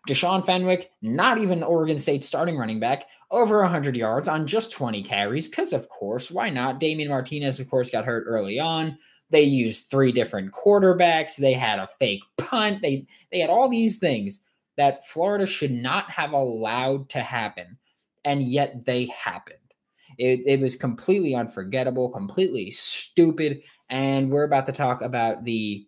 Deshaun 0.08 0.44
Fenwick, 0.44 0.90
not 1.02 1.38
even 1.38 1.62
Oregon 1.62 1.98
State 1.98 2.24
starting 2.24 2.56
running 2.56 2.80
back, 2.80 3.06
over 3.30 3.60
100 3.60 3.96
yards 3.96 4.28
on 4.28 4.46
just 4.46 4.72
20 4.72 5.02
carries. 5.02 5.48
Because, 5.48 5.72
of 5.72 5.88
course, 5.88 6.30
why 6.30 6.50
not? 6.50 6.80
Damien 6.80 7.08
Martinez, 7.08 7.60
of 7.60 7.68
course, 7.68 7.90
got 7.90 8.04
hurt 8.04 8.24
early 8.26 8.58
on. 8.58 8.98
They 9.30 9.42
used 9.42 9.86
three 9.86 10.10
different 10.10 10.52
quarterbacks. 10.52 11.36
They 11.36 11.52
had 11.52 11.78
a 11.78 11.88
fake 11.98 12.22
punt. 12.36 12.82
They 12.82 13.06
they 13.30 13.38
had 13.38 13.50
all 13.50 13.68
these 13.68 13.98
things 13.98 14.40
that 14.76 15.06
Florida 15.06 15.46
should 15.46 15.70
not 15.70 16.10
have 16.10 16.32
allowed 16.32 17.08
to 17.10 17.20
happen, 17.20 17.78
and 18.24 18.42
yet 18.42 18.84
they 18.84 19.06
happened. 19.06 19.56
It, 20.18 20.40
it 20.46 20.60
was 20.60 20.74
completely 20.74 21.34
unforgettable, 21.34 22.08
completely 22.08 22.70
stupid. 22.72 23.62
And 23.88 24.30
we're 24.30 24.44
about 24.44 24.66
to 24.66 24.72
talk 24.72 25.02
about 25.02 25.44
the 25.44 25.86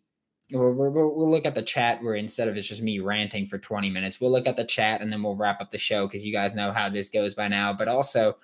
We'll, 0.53 0.73
we'll, 0.73 0.91
we'll, 0.91 1.31
look 1.31 1.47
at 1.47 1.55
the 1.55 1.63
chat 1.63 2.03
where 2.03 2.15
instead 2.15 2.49
of 2.49 2.57
it's 2.57 2.69
just 2.69 2.83
me 2.83 2.99
ranting 2.99 3.47
for 3.47 3.59
20 3.59 3.91
minutes, 3.91 4.21
we'll 4.21 4.31
look 4.31 4.47
at 4.47 4.57
the 4.57 4.65
chat 4.65 5.01
and 5.01 5.13
then 5.13 5.23
we'll 5.23 5.37
wrap 5.37 5.61
up 5.61 5.71
the 5.71 5.79
show 5.79 6.07
because 6.07 6.25
you 6.25 6.33
guys 6.33 6.55
know 6.55 6.73
how 6.73 6.89
this 6.89 7.09
goes 7.09 7.35
by 7.35 7.49
now. 7.49 7.73
But 7.73 7.89
also, 7.89 8.37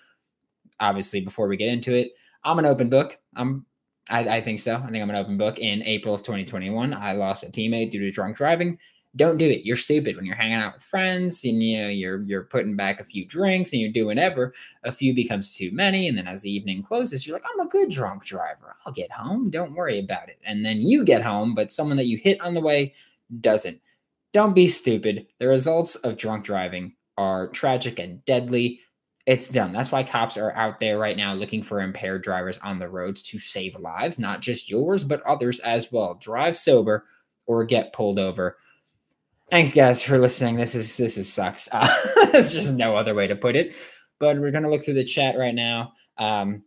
obviously, 0.80 1.20
before 1.20 1.48
we 1.48 1.56
get 1.56 1.68
into 1.68 1.94
it, 1.94 2.12
I'm 2.44 2.58
an 2.58 2.66
open 2.66 2.88
book. 2.88 3.18
I'm 3.36 3.66
I, 4.10 4.20
I 4.20 4.40
think 4.40 4.60
so. 4.60 4.76
I 4.76 4.90
think 4.90 5.02
I'm 5.02 5.10
an 5.10 5.16
open 5.16 5.36
book. 5.36 5.58
In 5.58 5.82
April 5.82 6.14
of 6.14 6.22
2021, 6.22 6.94
I 6.94 7.12
lost 7.12 7.44
a 7.44 7.48
teammate 7.48 7.90
due 7.90 8.00
to 8.00 8.10
drunk 8.10 8.36
driving 8.36 8.78
don't 9.18 9.36
do 9.36 9.50
it. 9.50 9.66
You're 9.66 9.76
stupid 9.76 10.16
when 10.16 10.24
you're 10.24 10.36
hanging 10.36 10.54
out 10.58 10.74
with 10.74 10.82
friends 10.82 11.44
and 11.44 11.62
you 11.62 11.82
know 11.82 11.88
you're 11.88 12.22
you're 12.22 12.44
putting 12.44 12.76
back 12.76 13.00
a 13.00 13.04
few 13.04 13.26
drinks 13.26 13.72
and 13.72 13.82
you're 13.82 13.92
doing 13.92 14.16
ever. 14.16 14.54
A 14.84 14.92
few 14.92 15.12
becomes 15.12 15.54
too 15.54 15.70
many, 15.72 16.08
and 16.08 16.16
then 16.16 16.28
as 16.28 16.42
the 16.42 16.50
evening 16.50 16.82
closes, 16.82 17.26
you're 17.26 17.36
like, 17.36 17.44
I'm 17.52 17.66
a 17.66 17.68
good 17.68 17.90
drunk 17.90 18.24
driver. 18.24 18.76
I'll 18.86 18.92
get 18.92 19.10
home. 19.10 19.50
Don't 19.50 19.74
worry 19.74 19.98
about 19.98 20.28
it. 20.28 20.38
And 20.44 20.64
then 20.64 20.80
you 20.80 21.04
get 21.04 21.22
home, 21.22 21.54
but 21.54 21.72
someone 21.72 21.96
that 21.96 22.06
you 22.06 22.16
hit 22.16 22.40
on 22.40 22.54
the 22.54 22.60
way 22.60 22.94
doesn't. 23.40 23.80
Don't 24.32 24.54
be 24.54 24.68
stupid. 24.68 25.26
The 25.38 25.48
results 25.48 25.96
of 25.96 26.16
drunk 26.16 26.44
driving 26.44 26.94
are 27.16 27.48
tragic 27.48 27.98
and 27.98 28.24
deadly. 28.24 28.80
It's 29.26 29.48
dumb. 29.48 29.72
That's 29.72 29.92
why 29.92 30.04
cops 30.04 30.36
are 30.36 30.52
out 30.52 30.78
there 30.78 30.98
right 30.98 31.16
now 31.16 31.34
looking 31.34 31.62
for 31.62 31.80
impaired 31.80 32.22
drivers 32.22 32.58
on 32.58 32.78
the 32.78 32.88
roads 32.88 33.20
to 33.22 33.38
save 33.38 33.76
lives, 33.76 34.18
not 34.18 34.40
just 34.40 34.70
yours, 34.70 35.02
but 35.02 35.22
others 35.22 35.58
as 35.60 35.90
well. 35.90 36.14
Drive 36.14 36.56
sober 36.56 37.04
or 37.46 37.64
get 37.64 37.92
pulled 37.92 38.18
over 38.18 38.56
Thanks, 39.50 39.72
guys, 39.72 40.02
for 40.02 40.18
listening. 40.18 40.56
This 40.56 40.74
is 40.74 40.94
this 40.98 41.16
is 41.16 41.32
sucks. 41.32 41.70
Uh, 41.72 41.88
there's 42.32 42.52
just 42.52 42.74
no 42.74 42.94
other 42.94 43.14
way 43.14 43.26
to 43.26 43.34
put 43.34 43.56
it. 43.56 43.74
But 44.18 44.38
we're 44.38 44.50
gonna 44.50 44.68
look 44.68 44.84
through 44.84 44.94
the 44.94 45.04
chat 45.04 45.38
right 45.38 45.54
now, 45.54 45.94
um, 46.18 46.62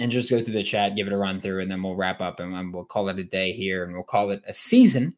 and 0.00 0.10
just 0.10 0.28
go 0.28 0.42
through 0.42 0.54
the 0.54 0.64
chat, 0.64 0.96
give 0.96 1.06
it 1.06 1.12
a 1.12 1.16
run 1.16 1.38
through, 1.38 1.60
and 1.60 1.70
then 1.70 1.82
we'll 1.84 1.94
wrap 1.94 2.20
up 2.20 2.40
and, 2.40 2.74
we'll 2.74 2.84
call 2.84 3.08
it 3.10 3.20
a 3.20 3.24
day 3.24 3.52
here, 3.52 3.84
and 3.84 3.94
we'll 3.94 4.02
call 4.02 4.30
it 4.30 4.42
a 4.48 4.52
season 4.52 5.14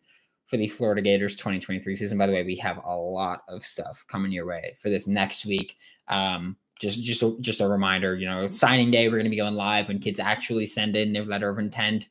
for 0.46 0.58
the 0.58 0.68
Florida 0.68 1.00
Gators 1.00 1.34
2023 1.34 1.96
season. 1.96 2.18
By 2.18 2.26
the 2.26 2.34
way, 2.34 2.44
we 2.44 2.56
have 2.56 2.78
a 2.84 2.94
lot 2.94 3.42
of 3.48 3.64
stuff 3.64 4.04
coming 4.06 4.30
your 4.30 4.44
way 4.44 4.76
for 4.82 4.90
this 4.90 5.06
next 5.08 5.46
week. 5.46 5.78
Um, 6.08 6.58
just 6.78 7.02
just 7.02 7.22
a, 7.22 7.34
just 7.40 7.62
a 7.62 7.68
reminder, 7.68 8.16
you 8.16 8.26
know, 8.26 8.46
signing 8.48 8.90
day, 8.90 9.08
we're 9.08 9.16
going 9.16 9.24
to 9.24 9.30
be 9.30 9.36
going 9.36 9.54
live 9.54 9.88
when 9.88 9.98
kids 9.98 10.20
actually 10.20 10.66
send 10.66 10.94
in 10.94 11.14
their 11.14 11.24
letter 11.24 11.48
of 11.48 11.58
intent, 11.58 12.10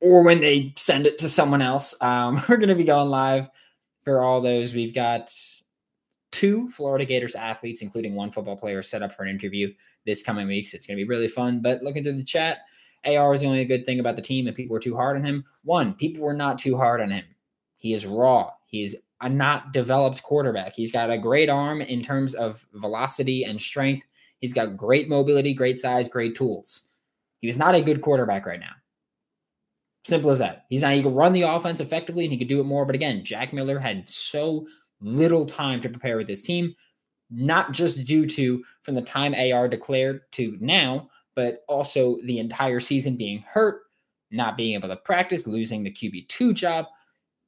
or 0.00 0.22
when 0.22 0.40
they 0.40 0.74
send 0.76 1.06
it 1.06 1.16
to 1.16 1.30
someone 1.30 1.62
else. 1.62 1.94
Um, 2.02 2.42
we're 2.48 2.58
going 2.58 2.68
to 2.68 2.74
be 2.74 2.84
going 2.84 3.08
live 3.08 3.48
for 4.04 4.20
all 4.22 4.40
those. 4.40 4.74
We've 4.74 4.94
got 4.94 5.32
two 6.30 6.70
Florida 6.70 7.04
Gators 7.04 7.34
athletes, 7.34 7.82
including 7.82 8.14
one 8.14 8.30
football 8.30 8.56
player, 8.56 8.82
set 8.82 9.02
up 9.02 9.12
for 9.12 9.22
an 9.22 9.30
interview 9.30 9.72
this 10.06 10.22
coming 10.22 10.48
week. 10.48 10.66
So 10.66 10.76
it's 10.76 10.86
going 10.86 10.98
to 10.98 11.04
be 11.04 11.08
really 11.08 11.28
fun. 11.28 11.60
But 11.60 11.82
looking 11.82 12.02
through 12.02 12.12
the 12.12 12.24
chat, 12.24 12.58
AR 13.04 13.34
is 13.34 13.40
the 13.40 13.46
only 13.46 13.64
good 13.64 13.84
thing 13.84 14.00
about 14.00 14.16
the 14.16 14.22
team, 14.22 14.46
and 14.46 14.56
people 14.56 14.74
were 14.74 14.80
too 14.80 14.96
hard 14.96 15.16
on 15.16 15.24
him. 15.24 15.44
One, 15.64 15.94
people 15.94 16.22
were 16.22 16.32
not 16.32 16.58
too 16.58 16.76
hard 16.76 17.00
on 17.00 17.10
him. 17.10 17.24
He 17.76 17.92
is 17.92 18.06
raw. 18.06 18.50
He's 18.66 18.96
a 19.20 19.28
not 19.28 19.72
developed 19.72 20.22
quarterback. 20.22 20.74
He's 20.74 20.92
got 20.92 21.10
a 21.10 21.18
great 21.18 21.48
arm 21.48 21.80
in 21.80 22.02
terms 22.02 22.34
of 22.34 22.64
velocity 22.74 23.44
and 23.44 23.60
strength. 23.60 24.06
He's 24.38 24.52
got 24.52 24.76
great 24.76 25.08
mobility, 25.08 25.54
great 25.54 25.78
size, 25.78 26.08
great 26.08 26.34
tools. 26.34 26.82
He 27.40 27.46
was 27.46 27.56
not 27.56 27.74
a 27.74 27.82
good 27.82 28.00
quarterback 28.00 28.46
right 28.46 28.60
now. 28.60 28.72
Simple 30.04 30.30
as 30.30 30.40
that. 30.40 30.64
He's 30.68 30.82
not, 30.82 30.94
he 30.94 31.02
can 31.02 31.14
run 31.14 31.32
the 31.32 31.42
offense 31.42 31.80
effectively 31.80 32.24
and 32.24 32.32
he 32.32 32.38
could 32.38 32.48
do 32.48 32.60
it 32.60 32.64
more. 32.64 32.84
But 32.84 32.96
again, 32.96 33.24
Jack 33.24 33.52
Miller 33.52 33.78
had 33.78 34.08
so 34.08 34.66
little 35.00 35.46
time 35.46 35.80
to 35.82 35.88
prepare 35.88 36.16
with 36.16 36.28
his 36.28 36.42
team, 36.42 36.74
not 37.30 37.72
just 37.72 38.04
due 38.04 38.26
to 38.26 38.64
from 38.82 38.94
the 38.94 39.02
time 39.02 39.34
AR 39.34 39.68
declared 39.68 40.22
to 40.32 40.56
now, 40.60 41.08
but 41.34 41.64
also 41.68 42.16
the 42.24 42.38
entire 42.38 42.80
season 42.80 43.16
being 43.16 43.44
hurt, 43.48 43.82
not 44.30 44.56
being 44.56 44.74
able 44.74 44.88
to 44.88 44.96
practice, 44.96 45.46
losing 45.46 45.82
the 45.82 45.90
QB2 45.90 46.54
job. 46.54 46.86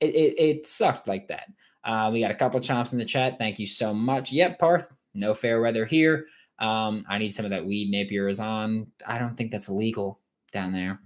It, 0.00 0.14
it, 0.14 0.40
it 0.40 0.66
sucked 0.66 1.08
like 1.08 1.28
that. 1.28 1.46
Uh, 1.82 2.10
we 2.12 2.20
got 2.20 2.30
a 2.30 2.36
couple 2.36 2.60
chomps 2.60 2.92
in 2.92 2.98
the 2.98 3.04
chat. 3.04 3.38
Thank 3.38 3.58
you 3.58 3.66
so 3.66 3.92
much. 3.92 4.32
Yep, 4.32 4.58
Parth, 4.58 4.88
no 5.12 5.34
fair 5.34 5.60
weather 5.60 5.84
here. 5.84 6.26
Um, 6.58 7.04
I 7.08 7.18
need 7.18 7.34
some 7.34 7.44
of 7.44 7.50
that 7.50 7.66
weed 7.66 7.90
Napier 7.90 8.28
is 8.28 8.40
on. 8.40 8.86
I 9.06 9.18
don't 9.18 9.36
think 9.36 9.50
that's 9.50 9.68
illegal 9.68 10.20
down 10.52 10.72
there. 10.72 11.00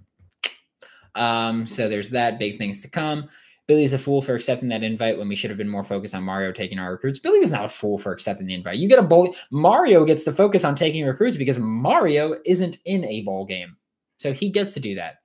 Um, 1.15 1.65
so 1.65 1.87
there's 1.87 2.09
that. 2.11 2.39
Big 2.39 2.57
things 2.57 2.79
to 2.81 2.89
come. 2.89 3.29
Billy's 3.67 3.93
a 3.93 3.99
fool 3.99 4.23
for 4.23 4.33
accepting 4.33 4.67
that 4.69 4.83
invite 4.83 5.19
when 5.19 5.27
we 5.27 5.35
should 5.35 5.51
have 5.51 5.57
been 5.57 5.69
more 5.69 5.83
focused 5.83 6.15
on 6.15 6.23
Mario 6.23 6.51
taking 6.51 6.79
our 6.79 6.91
recruits. 6.91 7.19
Billy 7.19 7.39
was 7.39 7.51
not 7.51 7.65
a 7.65 7.69
fool 7.69 7.99
for 7.99 8.11
accepting 8.11 8.47
the 8.47 8.55
invite. 8.55 8.77
You 8.77 8.89
get 8.89 8.97
a 8.97 9.03
bowl. 9.03 9.35
Mario 9.51 10.05
gets 10.05 10.23
to 10.25 10.33
focus 10.33 10.63
on 10.63 10.73
taking 10.73 11.05
recruits 11.05 11.37
because 11.37 11.59
Mario 11.59 12.35
isn't 12.47 12.79
in 12.85 13.05
a 13.05 13.21
bowl 13.21 13.45
game. 13.45 13.77
So 14.17 14.33
he 14.33 14.49
gets 14.49 14.73
to 14.73 14.79
do 14.79 14.95
that. 14.95 15.17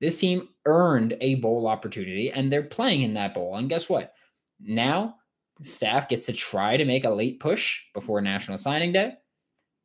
This 0.00 0.18
team 0.18 0.48
earned 0.66 1.16
a 1.20 1.36
bowl 1.36 1.68
opportunity 1.68 2.32
and 2.32 2.52
they're 2.52 2.64
playing 2.64 3.02
in 3.02 3.14
that 3.14 3.34
bowl. 3.34 3.54
And 3.54 3.68
guess 3.68 3.88
what? 3.88 4.14
Now, 4.58 5.14
staff 5.62 6.08
gets 6.08 6.26
to 6.26 6.32
try 6.32 6.76
to 6.76 6.84
make 6.84 7.04
a 7.04 7.10
late 7.10 7.38
push 7.38 7.80
before 7.94 8.20
National 8.20 8.58
Signing 8.58 8.90
Day 8.90 9.12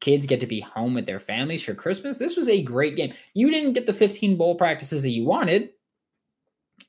kids 0.02 0.26
get 0.26 0.40
to 0.40 0.48
be 0.48 0.60
home 0.60 0.94
with 0.94 1.06
their 1.06 1.20
families 1.20 1.64
for 1.64 1.74
Christmas. 1.74 2.18
This 2.18 2.36
was 2.36 2.48
a 2.48 2.62
great 2.62 2.96
game. 2.96 3.14
You 3.34 3.50
didn't 3.50 3.74
get 3.74 3.86
the 3.86 3.94
15 3.94 4.38
bowl 4.38 4.56
practices 4.56 5.04
that 5.04 5.10
you 5.10 5.26
wanted. 5.26 5.70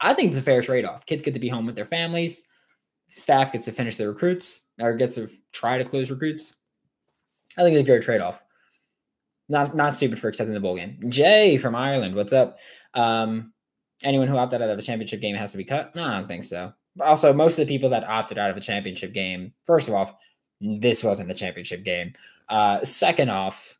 I 0.00 0.14
think 0.14 0.28
it's 0.28 0.38
a 0.38 0.42
fair 0.42 0.62
trade 0.62 0.84
off. 0.84 1.06
Kids 1.06 1.22
get 1.22 1.34
to 1.34 1.40
be 1.40 1.48
home 1.48 1.66
with 1.66 1.76
their 1.76 1.84
families. 1.84 2.42
Staff 3.08 3.52
gets 3.52 3.66
to 3.66 3.72
finish 3.72 3.96
their 3.96 4.08
recruits 4.08 4.60
or 4.80 4.94
gets 4.94 5.14
to 5.14 5.30
try 5.52 5.78
to 5.78 5.84
close 5.84 6.10
recruits. 6.10 6.54
I 7.56 7.62
think 7.62 7.74
it's 7.74 7.82
a 7.82 7.90
great 7.90 8.02
trade 8.02 8.20
off. 8.20 8.42
Not 9.48 9.76
not 9.76 9.94
stupid 9.94 10.18
for 10.18 10.28
accepting 10.28 10.54
the 10.54 10.60
bowl 10.60 10.74
game. 10.74 10.98
Jay 11.08 11.56
from 11.56 11.76
Ireland, 11.76 12.16
what's 12.16 12.32
up? 12.32 12.58
Um, 12.94 13.52
anyone 14.02 14.26
who 14.26 14.36
opted 14.36 14.60
out 14.60 14.70
of 14.70 14.78
a 14.78 14.82
championship 14.82 15.20
game 15.20 15.36
has 15.36 15.52
to 15.52 15.58
be 15.58 15.64
cut? 15.64 15.94
No, 15.94 16.04
I 16.04 16.18
don't 16.18 16.28
think 16.28 16.44
so. 16.44 16.72
Also, 17.00 17.32
most 17.32 17.58
of 17.58 17.66
the 17.66 17.72
people 17.72 17.88
that 17.90 18.08
opted 18.08 18.38
out 18.38 18.50
of 18.50 18.56
a 18.56 18.60
championship 18.60 19.12
game, 19.12 19.52
first 19.66 19.88
of 19.88 19.94
all, 19.94 20.18
this 20.60 21.04
wasn't 21.04 21.30
a 21.30 21.34
championship 21.34 21.84
game. 21.84 22.12
Uh, 22.48 22.84
second 22.84 23.30
off, 23.30 23.78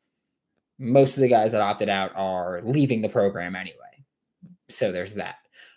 most 0.78 1.16
of 1.16 1.23
the 1.23 1.28
guys 1.28 1.52
that 1.52 1.62
opted 1.62 1.88
out 1.88 2.12
are 2.16 2.61
leaving 2.64 3.00
the 3.00 3.08
program 3.08 3.56
anyway. 3.56 3.76
So 4.68 4.92
there's 4.92 5.14
that. 5.14 5.37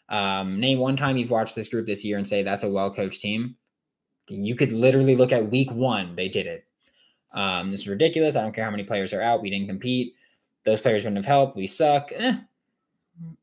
Um, 0.09 0.59
name 0.59 0.79
one 0.79 0.97
time 0.97 1.17
you've 1.17 1.29
watched 1.29 1.55
this 1.55 1.69
group 1.69 1.85
this 1.85 2.03
year 2.03 2.17
and 2.17 2.27
say 2.27 2.41
that's 2.41 2.63
a 2.63 2.69
well 2.69 2.91
coached 2.93 3.21
team. 3.21 3.55
You 4.27 4.55
could 4.55 4.71
literally 4.71 5.15
look 5.15 5.31
at 5.31 5.49
week 5.49 5.71
one, 5.71 6.15
they 6.15 6.29
did 6.29 6.47
it. 6.47 6.65
Um, 7.31 7.71
this 7.71 7.81
is 7.81 7.87
ridiculous. 7.87 8.35
I 8.35 8.41
don't 8.41 8.53
care 8.53 8.65
how 8.65 8.71
many 8.71 8.83
players 8.83 9.13
are 9.13 9.21
out. 9.21 9.41
We 9.41 9.49
didn't 9.49 9.67
compete. 9.67 10.15
Those 10.65 10.81
players 10.81 11.03
wouldn't 11.03 11.17
have 11.17 11.25
helped. 11.25 11.55
We 11.55 11.67
suck. 11.67 12.11
Eh. 12.15 12.37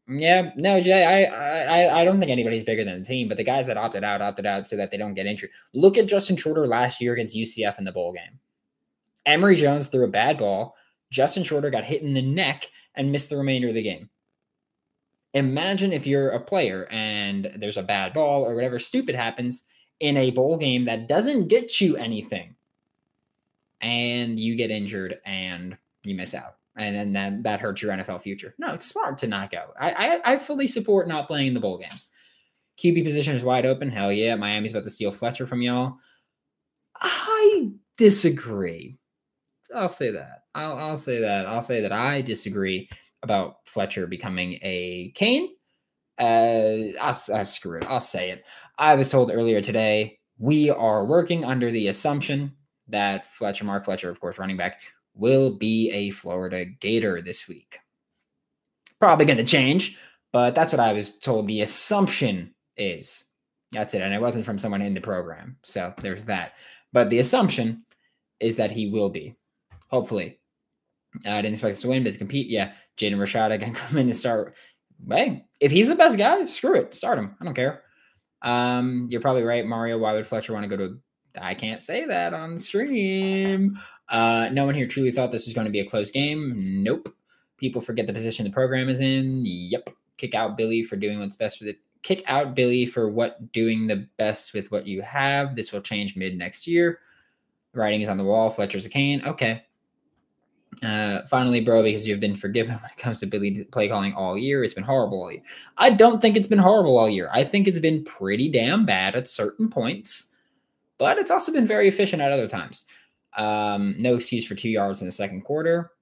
Yeah, 0.08 0.52
no, 0.56 0.80
Jay, 0.80 1.04
I, 1.04 1.74
I 1.74 2.00
I 2.00 2.04
don't 2.04 2.18
think 2.18 2.30
anybody's 2.30 2.64
bigger 2.64 2.84
than 2.84 3.00
the 3.00 3.04
team, 3.04 3.28
but 3.28 3.36
the 3.36 3.44
guys 3.44 3.66
that 3.66 3.76
opted 3.76 4.04
out 4.04 4.22
opted 4.22 4.46
out 4.46 4.68
so 4.68 4.76
that 4.76 4.90
they 4.90 4.96
don't 4.96 5.14
get 5.14 5.26
injured. 5.26 5.50
Look 5.74 5.98
at 5.98 6.06
Justin 6.06 6.36
Shorter 6.36 6.66
last 6.66 7.00
year 7.00 7.12
against 7.12 7.36
UCF 7.36 7.78
in 7.78 7.84
the 7.84 7.92
bowl 7.92 8.12
game. 8.12 8.38
Emory 9.26 9.56
Jones 9.56 9.88
threw 9.88 10.04
a 10.04 10.08
bad 10.08 10.38
ball. 10.38 10.74
Justin 11.10 11.42
Shorter 11.42 11.70
got 11.70 11.84
hit 11.84 12.02
in 12.02 12.14
the 12.14 12.22
neck 12.22 12.68
and 12.94 13.12
missed 13.12 13.30
the 13.30 13.36
remainder 13.36 13.68
of 13.68 13.74
the 13.74 13.82
game. 13.82 14.08
Imagine 15.34 15.92
if 15.92 16.06
you're 16.06 16.30
a 16.30 16.40
player 16.40 16.88
and 16.90 17.52
there's 17.56 17.76
a 17.76 17.82
bad 17.82 18.14
ball 18.14 18.44
or 18.44 18.54
whatever 18.54 18.78
stupid 18.78 19.14
happens 19.14 19.64
in 20.00 20.16
a 20.16 20.30
bowl 20.30 20.56
game 20.56 20.84
that 20.84 21.08
doesn't 21.08 21.48
get 21.48 21.80
you 21.80 21.96
anything 21.96 22.54
and 23.80 24.40
you 24.40 24.56
get 24.56 24.70
injured 24.70 25.18
and 25.26 25.76
you 26.04 26.14
miss 26.14 26.34
out 26.34 26.56
and 26.76 26.94
then 26.94 27.12
that, 27.14 27.42
that 27.42 27.60
hurts 27.60 27.82
your 27.82 27.92
NFL 27.92 28.22
future. 28.22 28.54
No, 28.58 28.74
it's 28.74 28.86
smart 28.86 29.18
to 29.18 29.26
knock 29.26 29.54
out. 29.54 29.74
I, 29.80 30.20
I, 30.24 30.32
I 30.32 30.36
fully 30.36 30.68
support 30.68 31.08
not 31.08 31.26
playing 31.26 31.54
the 31.54 31.60
bowl 31.60 31.78
games. 31.78 32.08
QB 32.78 33.04
position 33.04 33.34
is 33.34 33.44
wide 33.44 33.64
open. 33.64 33.90
Hell 33.90 34.12
yeah, 34.12 34.36
Miami's 34.36 34.72
about 34.72 34.84
to 34.84 34.90
steal 34.90 35.12
Fletcher 35.12 35.46
from 35.46 35.62
y'all. 35.62 35.96
I 37.00 37.70
disagree. 37.96 38.98
I'll 39.74 39.88
say 39.88 40.10
that. 40.10 40.44
I'll, 40.54 40.76
I'll 40.76 40.96
say 40.96 41.20
that. 41.20 41.46
I'll 41.46 41.62
say 41.62 41.80
that 41.80 41.92
I 41.92 42.20
disagree 42.20 42.88
about 43.22 43.56
Fletcher 43.66 44.06
becoming 44.06 44.58
a 44.62 45.12
Cane. 45.14 45.48
Uh, 46.18 46.94
I'll, 47.00 47.18
I'll 47.34 47.44
screw 47.44 47.78
it. 47.78 47.86
I'll 47.88 48.00
say 48.00 48.30
it. 48.30 48.44
I 48.78 48.94
was 48.94 49.08
told 49.08 49.30
earlier 49.30 49.60
today 49.60 50.18
we 50.38 50.70
are 50.70 51.04
working 51.04 51.44
under 51.44 51.70
the 51.70 51.88
assumption 51.88 52.52
that 52.88 53.30
Fletcher, 53.32 53.64
Mark 53.64 53.84
Fletcher, 53.84 54.10
of 54.10 54.20
course, 54.20 54.38
running 54.38 54.56
back, 54.56 54.80
will 55.14 55.56
be 55.56 55.90
a 55.90 56.10
Florida 56.10 56.64
Gator 56.64 57.20
this 57.20 57.48
week. 57.48 57.78
Probably 58.98 59.26
going 59.26 59.38
to 59.38 59.44
change, 59.44 59.98
but 60.32 60.54
that's 60.54 60.72
what 60.72 60.80
I 60.80 60.92
was 60.92 61.18
told 61.18 61.46
the 61.46 61.62
assumption 61.62 62.54
is. 62.76 63.24
That's 63.72 63.94
it. 63.94 64.02
And 64.02 64.14
it 64.14 64.20
wasn't 64.20 64.44
from 64.44 64.58
someone 64.58 64.82
in 64.82 64.94
the 64.94 65.00
program. 65.00 65.56
So 65.64 65.92
there's 66.00 66.24
that. 66.26 66.52
But 66.92 67.10
the 67.10 67.18
assumption 67.18 67.82
is 68.40 68.56
that 68.56 68.70
he 68.70 68.88
will 68.88 69.10
be. 69.10 69.34
Hopefully. 69.88 70.38
Uh, 71.24 71.30
I 71.30 71.42
didn't 71.42 71.54
expect 71.54 71.74
us 71.74 71.80
to 71.82 71.88
win, 71.88 72.04
but 72.04 72.12
to 72.12 72.18
compete, 72.18 72.48
yeah. 72.48 72.72
Jaden 72.96 73.16
Rashada 73.16 73.60
can 73.60 73.74
come 73.74 73.98
in 73.98 74.08
and 74.08 74.16
start. 74.16 74.54
Hey, 75.10 75.44
if 75.60 75.72
he's 75.72 75.88
the 75.88 75.94
best 75.94 76.18
guy, 76.18 76.44
screw 76.46 76.76
it. 76.76 76.94
Start 76.94 77.18
him. 77.18 77.36
I 77.40 77.44
don't 77.44 77.54
care. 77.54 77.82
Um, 78.42 79.06
you're 79.10 79.20
probably 79.20 79.42
right, 79.42 79.66
Mario. 79.66 79.98
Why 79.98 80.14
would 80.14 80.26
Fletcher 80.26 80.52
want 80.52 80.64
to 80.64 80.68
go 80.68 80.76
to 80.76 80.98
I 81.40 81.54
can't 81.54 81.82
say 81.82 82.04
that 82.06 82.34
on 82.34 82.56
stream. 82.56 83.78
Uh, 84.08 84.48
no 84.52 84.64
one 84.64 84.74
here 84.74 84.86
truly 84.86 85.10
thought 85.10 85.32
this 85.32 85.46
was 85.46 85.54
going 85.54 85.66
to 85.66 85.70
be 85.70 85.80
a 85.80 85.86
close 85.86 86.10
game. 86.10 86.82
Nope. 86.82 87.14
People 87.58 87.80
forget 87.80 88.06
the 88.06 88.12
position 88.12 88.44
the 88.44 88.50
program 88.50 88.88
is 88.88 89.00
in. 89.00 89.42
Yep. 89.44 89.90
Kick 90.16 90.34
out 90.34 90.56
Billy 90.56 90.82
for 90.82 90.96
doing 90.96 91.18
what's 91.18 91.36
best 91.36 91.58
for 91.58 91.64
the 91.64 91.76
kick 92.02 92.22
out 92.28 92.54
Billy 92.54 92.86
for 92.86 93.08
what 93.08 93.52
doing 93.52 93.86
the 93.86 94.06
best 94.16 94.54
with 94.54 94.70
what 94.70 94.86
you 94.86 95.02
have. 95.02 95.54
This 95.54 95.72
will 95.72 95.80
change 95.80 96.16
mid 96.16 96.38
next 96.38 96.66
year. 96.66 97.00
writing 97.74 98.00
is 98.00 98.08
on 98.08 98.16
the 98.16 98.24
wall. 98.24 98.50
Fletcher's 98.50 98.86
a 98.86 98.90
cane. 98.90 99.22
Okay. 99.26 99.62
Uh, 100.82 101.22
finally, 101.30 101.60
bro, 101.60 101.82
because 101.82 102.06
you've 102.06 102.20
been 102.20 102.34
forgiven 102.34 102.74
when 102.76 102.90
it 102.90 102.96
comes 102.96 103.20
to 103.20 103.26
Billy 103.26 103.64
play 103.72 103.88
calling 103.88 104.14
all 104.14 104.36
year. 104.36 104.62
It's 104.62 104.74
been 104.74 104.84
horrible 104.84 105.22
all 105.22 105.32
year. 105.32 105.42
I 105.76 105.90
don't 105.90 106.20
think 106.20 106.36
it's 106.36 106.46
been 106.46 106.58
horrible 106.58 106.98
all 106.98 107.08
year. 107.08 107.28
I 107.32 107.44
think 107.44 107.66
it's 107.66 107.78
been 107.78 108.04
pretty 108.04 108.50
damn 108.50 108.84
bad 108.84 109.14
at 109.14 109.28
certain 109.28 109.68
points, 109.68 110.30
but 110.98 111.18
it's 111.18 111.30
also 111.30 111.52
been 111.52 111.66
very 111.66 111.88
efficient 111.88 112.22
at 112.22 112.32
other 112.32 112.48
times. 112.48 112.84
Um, 113.36 113.96
no 113.98 114.16
excuse 114.16 114.46
for 114.46 114.54
two 114.54 114.70
yards 114.70 115.00
in 115.00 115.06
the 115.06 115.12
second 115.12 115.42
quarter. 115.42 115.92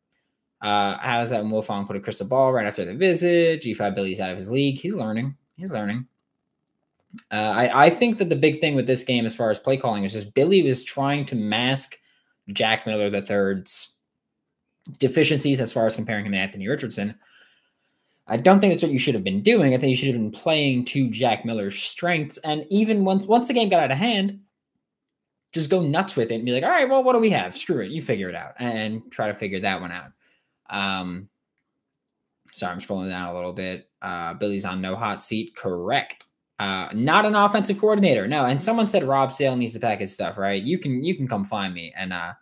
Uh, 0.60 0.96
how's 0.98 1.30
that 1.30 1.44
Wiltfong 1.44 1.86
put 1.86 1.96
a 1.96 2.00
crystal 2.00 2.26
ball 2.26 2.52
right 2.52 2.66
after 2.66 2.84
the 2.84 2.94
visit? 2.94 3.62
G5 3.62 3.94
Billy's 3.94 4.20
out 4.20 4.30
of 4.30 4.36
his 4.36 4.48
league. 4.48 4.78
He's 4.78 4.94
learning. 4.94 5.36
He's 5.56 5.72
learning. 5.72 6.06
Uh, 7.30 7.52
I, 7.54 7.86
I 7.86 7.90
think 7.90 8.18
that 8.18 8.28
the 8.28 8.36
big 8.36 8.60
thing 8.60 8.74
with 8.74 8.86
this 8.86 9.04
game, 9.04 9.26
as 9.26 9.34
far 9.34 9.50
as 9.50 9.58
play 9.58 9.76
calling, 9.76 10.04
is 10.04 10.12
just 10.12 10.34
Billy 10.34 10.62
was 10.62 10.82
trying 10.82 11.24
to 11.26 11.36
mask 11.36 11.98
Jack 12.52 12.86
Miller 12.86 13.10
the 13.10 13.22
third's 13.22 13.93
deficiencies 14.98 15.60
as 15.60 15.72
far 15.72 15.86
as 15.86 15.96
comparing 15.96 16.26
him 16.26 16.32
to 16.32 16.38
Anthony 16.38 16.68
Richardson. 16.68 17.14
I 18.26 18.36
don't 18.38 18.60
think 18.60 18.72
that's 18.72 18.82
what 18.82 18.92
you 18.92 18.98
should 18.98 19.14
have 19.14 19.24
been 19.24 19.42
doing. 19.42 19.74
I 19.74 19.78
think 19.78 19.90
you 19.90 19.96
should 19.96 20.08
have 20.08 20.16
been 20.16 20.30
playing 20.30 20.86
to 20.86 21.10
Jack 21.10 21.44
Miller's 21.44 21.78
strengths. 21.78 22.38
And 22.38 22.66
even 22.70 23.04
once 23.04 23.26
once 23.26 23.48
the 23.48 23.54
game 23.54 23.68
got 23.68 23.80
out 23.80 23.90
of 23.90 23.98
hand, 23.98 24.40
just 25.52 25.70
go 25.70 25.82
nuts 25.82 26.16
with 26.16 26.30
it 26.30 26.36
and 26.36 26.44
be 26.44 26.52
like, 26.52 26.62
all 26.62 26.70
right, 26.70 26.88
well, 26.88 27.04
what 27.04 27.12
do 27.12 27.20
we 27.20 27.30
have? 27.30 27.56
Screw 27.56 27.80
it. 27.80 27.90
You 27.90 28.02
figure 28.02 28.28
it 28.28 28.34
out 28.34 28.54
and 28.58 29.02
try 29.10 29.28
to 29.28 29.34
figure 29.34 29.60
that 29.60 29.80
one 29.80 29.92
out. 29.92 30.10
Um, 30.70 31.28
sorry, 32.52 32.72
I'm 32.72 32.80
scrolling 32.80 33.08
down 33.08 33.28
a 33.28 33.34
little 33.34 33.52
bit. 33.52 33.88
Uh, 34.00 34.34
Billy's 34.34 34.64
on 34.64 34.80
no 34.80 34.96
hot 34.96 35.22
seat. 35.22 35.54
Correct. 35.54 36.26
Uh, 36.58 36.88
not 36.94 37.26
an 37.26 37.34
offensive 37.34 37.78
coordinator. 37.78 38.26
No. 38.26 38.46
And 38.46 38.60
someone 38.60 38.88
said 38.88 39.04
Rob 39.04 39.32
Sale 39.32 39.56
needs 39.56 39.74
to 39.74 39.80
pack 39.80 40.00
his 40.00 40.12
stuff, 40.12 40.38
right? 40.38 40.62
You 40.62 40.78
can, 40.78 41.04
you 41.04 41.14
can 41.14 41.28
come 41.28 41.44
find 41.44 41.74
me 41.74 41.92
and, 41.96 42.12
uh, 42.12 42.32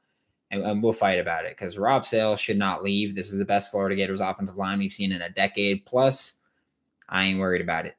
and, 0.53 0.63
and 0.63 0.83
we'll 0.83 0.93
fight 0.93 1.19
about 1.19 1.47
it 1.47 1.57
because 1.57 1.79
Rob 1.79 2.07
Sale 2.07 2.37
should 2.37 2.59
not 2.59 2.85
leave. 2.85 3.17
This 3.17 3.33
is 3.33 3.39
the 3.39 3.45
best 3.45 3.71
Florida 3.71 3.97
Gators 3.97 4.21
offensive 4.21 4.57
line 4.57 4.79
we've 4.79 4.93
seen 4.93 5.11
in 5.11 5.23
a 5.23 5.31
decade 5.31 5.85
plus. 5.87 6.35
I 7.09 7.25
ain't 7.25 7.41
worried 7.41 7.63
about 7.63 7.87
it. 7.87 7.97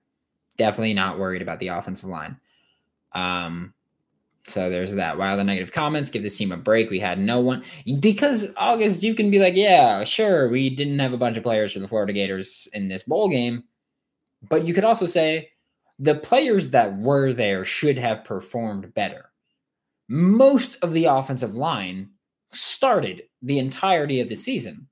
Definitely 0.57 0.93
not 0.93 1.19
worried 1.19 1.41
about 1.41 1.59
the 1.59 1.69
offensive 1.69 2.07
line. 2.07 2.37
Um, 3.13 3.73
so 4.45 4.69
there's 4.69 4.93
that. 4.95 5.17
While 5.17 5.35
the 5.35 5.43
negative 5.43 5.71
comments, 5.71 6.11
give 6.11 6.21
this 6.21 6.37
team 6.37 6.51
a 6.51 6.57
break. 6.57 6.89
We 6.89 6.99
had 6.99 7.19
no 7.19 7.39
one 7.39 7.63
because 7.99 8.53
August. 8.55 9.01
You 9.01 9.15
can 9.15 9.31
be 9.31 9.39
like, 9.39 9.55
yeah, 9.55 10.03
sure, 10.03 10.49
we 10.49 10.69
didn't 10.69 10.99
have 10.99 11.13
a 11.13 11.17
bunch 11.17 11.37
of 11.37 11.43
players 11.43 11.73
for 11.73 11.79
the 11.79 11.87
Florida 11.87 12.13
Gators 12.13 12.67
in 12.73 12.87
this 12.87 13.03
bowl 13.03 13.29
game, 13.29 13.63
but 14.47 14.63
you 14.63 14.73
could 14.73 14.83
also 14.83 15.05
say 15.05 15.49
the 15.97 16.15
players 16.15 16.69
that 16.69 16.97
were 16.97 17.33
there 17.33 17.63
should 17.63 17.97
have 17.97 18.25
performed 18.25 18.93
better. 18.93 19.31
Most 20.09 20.83
of 20.83 20.91
the 20.91 21.05
offensive 21.05 21.55
line 21.55 22.09
started 22.53 23.23
the 23.41 23.59
entirety 23.59 24.19
of 24.19 24.29
the 24.29 24.35
season. 24.35 24.87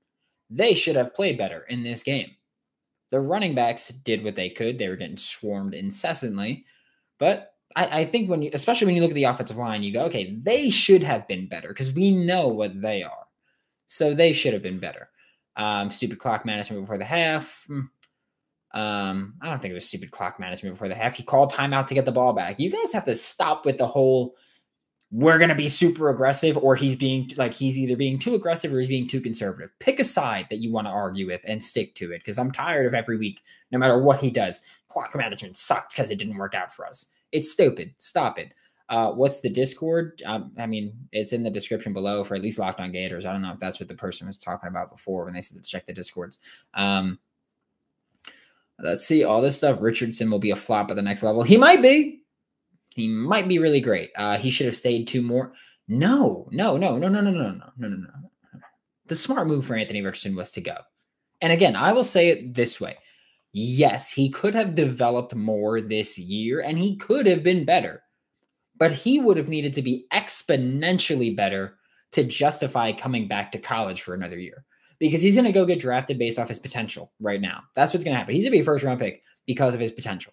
They 0.50 0.74
should 0.74 0.96
have 0.96 1.14
played 1.14 1.38
better 1.38 1.62
in 1.68 1.82
this 1.82 2.02
game. 2.02 2.30
The 3.10 3.20
running 3.20 3.54
backs 3.54 3.88
did 3.88 4.24
what 4.24 4.36
they 4.36 4.50
could. 4.50 4.78
They 4.78 4.88
were 4.88 4.96
getting 4.96 5.18
swarmed 5.18 5.74
incessantly, 5.74 6.64
but 7.18 7.52
I, 7.76 8.00
I 8.00 8.04
think 8.04 8.28
when 8.28 8.42
you, 8.42 8.50
especially 8.52 8.86
when 8.86 8.96
you 8.96 9.02
look 9.02 9.10
at 9.10 9.14
the 9.14 9.24
offensive 9.24 9.56
line, 9.56 9.82
you 9.82 9.92
go, 9.92 10.04
okay, 10.06 10.34
they 10.36 10.70
should 10.70 11.02
have 11.02 11.26
been 11.28 11.48
better 11.48 11.68
because 11.68 11.92
we 11.92 12.10
know 12.10 12.48
what 12.48 12.80
they 12.80 13.02
are. 13.02 13.26
So 13.86 14.14
they 14.14 14.32
should 14.32 14.54
have 14.54 14.62
been 14.62 14.80
better. 14.80 15.08
Um, 15.56 15.90
stupid 15.90 16.18
clock 16.18 16.44
management 16.46 16.82
before 16.82 16.98
the 16.98 17.04
half. 17.04 17.64
Hmm. 17.66 17.80
Um, 18.74 19.34
I 19.42 19.50
don't 19.50 19.60
think 19.60 19.72
it 19.72 19.74
was 19.74 19.86
stupid 19.86 20.10
clock 20.10 20.40
management 20.40 20.74
before 20.74 20.88
the 20.88 20.94
half. 20.94 21.14
He 21.14 21.22
called 21.22 21.52
timeout 21.52 21.86
to 21.88 21.94
get 21.94 22.06
the 22.06 22.12
ball 22.12 22.32
back. 22.32 22.58
You 22.58 22.70
guys 22.70 22.92
have 22.92 23.04
to 23.04 23.14
stop 23.14 23.66
with 23.66 23.76
the 23.76 23.86
whole 23.86 24.34
we're 25.12 25.36
going 25.36 25.50
to 25.50 25.54
be 25.54 25.68
super 25.68 26.08
aggressive 26.08 26.56
or 26.56 26.74
he's 26.74 26.96
being 26.96 27.30
like 27.36 27.52
he's 27.52 27.78
either 27.78 27.96
being 27.96 28.18
too 28.18 28.34
aggressive 28.34 28.72
or 28.72 28.78
he's 28.78 28.88
being 28.88 29.06
too 29.06 29.20
conservative. 29.20 29.70
Pick 29.78 30.00
a 30.00 30.04
side 30.04 30.46
that 30.48 30.60
you 30.60 30.72
want 30.72 30.86
to 30.86 30.92
argue 30.92 31.26
with 31.26 31.42
and 31.46 31.62
stick 31.62 31.94
to 31.96 32.12
it 32.12 32.20
because 32.20 32.38
I'm 32.38 32.50
tired 32.50 32.86
of 32.86 32.94
every 32.94 33.18
week, 33.18 33.42
no 33.70 33.78
matter 33.78 33.98
what 33.98 34.20
he 34.20 34.30
does. 34.30 34.62
Clock 34.88 35.14
management 35.14 35.58
sucked 35.58 35.92
because 35.92 36.10
it 36.10 36.18
didn't 36.18 36.38
work 36.38 36.54
out 36.54 36.74
for 36.74 36.86
us. 36.86 37.06
It's 37.30 37.52
stupid. 37.52 37.94
Stop 37.98 38.38
it. 38.38 38.52
Uh, 38.88 39.12
what's 39.12 39.40
the 39.40 39.50
Discord? 39.50 40.20
Um, 40.24 40.52
I 40.58 40.66
mean, 40.66 40.94
it's 41.12 41.34
in 41.34 41.42
the 41.42 41.50
description 41.50 41.92
below 41.92 42.24
for 42.24 42.34
at 42.34 42.42
least 42.42 42.58
Locked 42.58 42.80
On 42.80 42.90
Gators. 42.90 43.26
I 43.26 43.32
don't 43.32 43.42
know 43.42 43.52
if 43.52 43.58
that's 43.58 43.80
what 43.80 43.88
the 43.88 43.94
person 43.94 44.26
was 44.26 44.38
talking 44.38 44.68
about 44.68 44.90
before 44.90 45.24
when 45.24 45.34
they 45.34 45.40
said 45.42 45.62
to 45.62 45.68
check 45.68 45.86
the 45.86 45.92
Discords. 45.92 46.38
Um, 46.72 47.18
let's 48.78 49.06
see 49.06 49.24
all 49.24 49.42
this 49.42 49.58
stuff. 49.58 49.78
Richardson 49.80 50.30
will 50.30 50.38
be 50.38 50.50
a 50.50 50.56
flop 50.56 50.90
at 50.90 50.96
the 50.96 51.02
next 51.02 51.22
level. 51.22 51.42
He 51.42 51.58
might 51.58 51.82
be. 51.82 52.21
He 52.94 53.08
might 53.08 53.48
be 53.48 53.58
really 53.58 53.80
great. 53.80 54.10
Uh, 54.16 54.38
he 54.38 54.50
should 54.50 54.66
have 54.66 54.76
stayed 54.76 55.08
two 55.08 55.22
more. 55.22 55.52
No, 55.88 56.48
no, 56.52 56.76
no, 56.76 56.96
no, 56.96 57.08
no, 57.08 57.20
no, 57.20 57.30
no, 57.30 57.40
no, 57.40 57.70
no, 57.76 57.88
no, 57.88 57.96
no. 57.96 58.60
The 59.06 59.16
smart 59.16 59.46
move 59.46 59.66
for 59.66 59.74
Anthony 59.74 60.02
Richardson 60.02 60.36
was 60.36 60.50
to 60.52 60.60
go. 60.60 60.76
And 61.40 61.52
again, 61.52 61.74
I 61.74 61.92
will 61.92 62.04
say 62.04 62.28
it 62.28 62.54
this 62.54 62.80
way 62.80 62.96
yes, 63.54 64.10
he 64.10 64.30
could 64.30 64.54
have 64.54 64.74
developed 64.74 65.34
more 65.34 65.80
this 65.80 66.18
year 66.18 66.60
and 66.60 66.78
he 66.78 66.96
could 66.96 67.26
have 67.26 67.42
been 67.42 67.66
better, 67.66 68.02
but 68.78 68.92
he 68.92 69.20
would 69.20 69.36
have 69.36 69.48
needed 69.48 69.74
to 69.74 69.82
be 69.82 70.06
exponentially 70.12 71.36
better 71.36 71.76
to 72.12 72.24
justify 72.24 72.92
coming 72.92 73.28
back 73.28 73.52
to 73.52 73.58
college 73.58 74.02
for 74.02 74.14
another 74.14 74.38
year 74.38 74.64
because 74.98 75.20
he's 75.20 75.34
going 75.34 75.44
to 75.44 75.52
go 75.52 75.66
get 75.66 75.80
drafted 75.80 76.18
based 76.18 76.38
off 76.38 76.48
his 76.48 76.58
potential 76.58 77.12
right 77.20 77.40
now. 77.40 77.62
That's 77.74 77.92
what's 77.92 78.04
going 78.04 78.14
to 78.14 78.18
happen. 78.18 78.34
He's 78.34 78.44
going 78.44 78.52
to 78.52 78.58
be 78.58 78.62
a 78.62 78.64
first 78.64 78.84
round 78.84 79.00
pick 79.00 79.22
because 79.46 79.74
of 79.74 79.80
his 79.80 79.92
potential. 79.92 80.32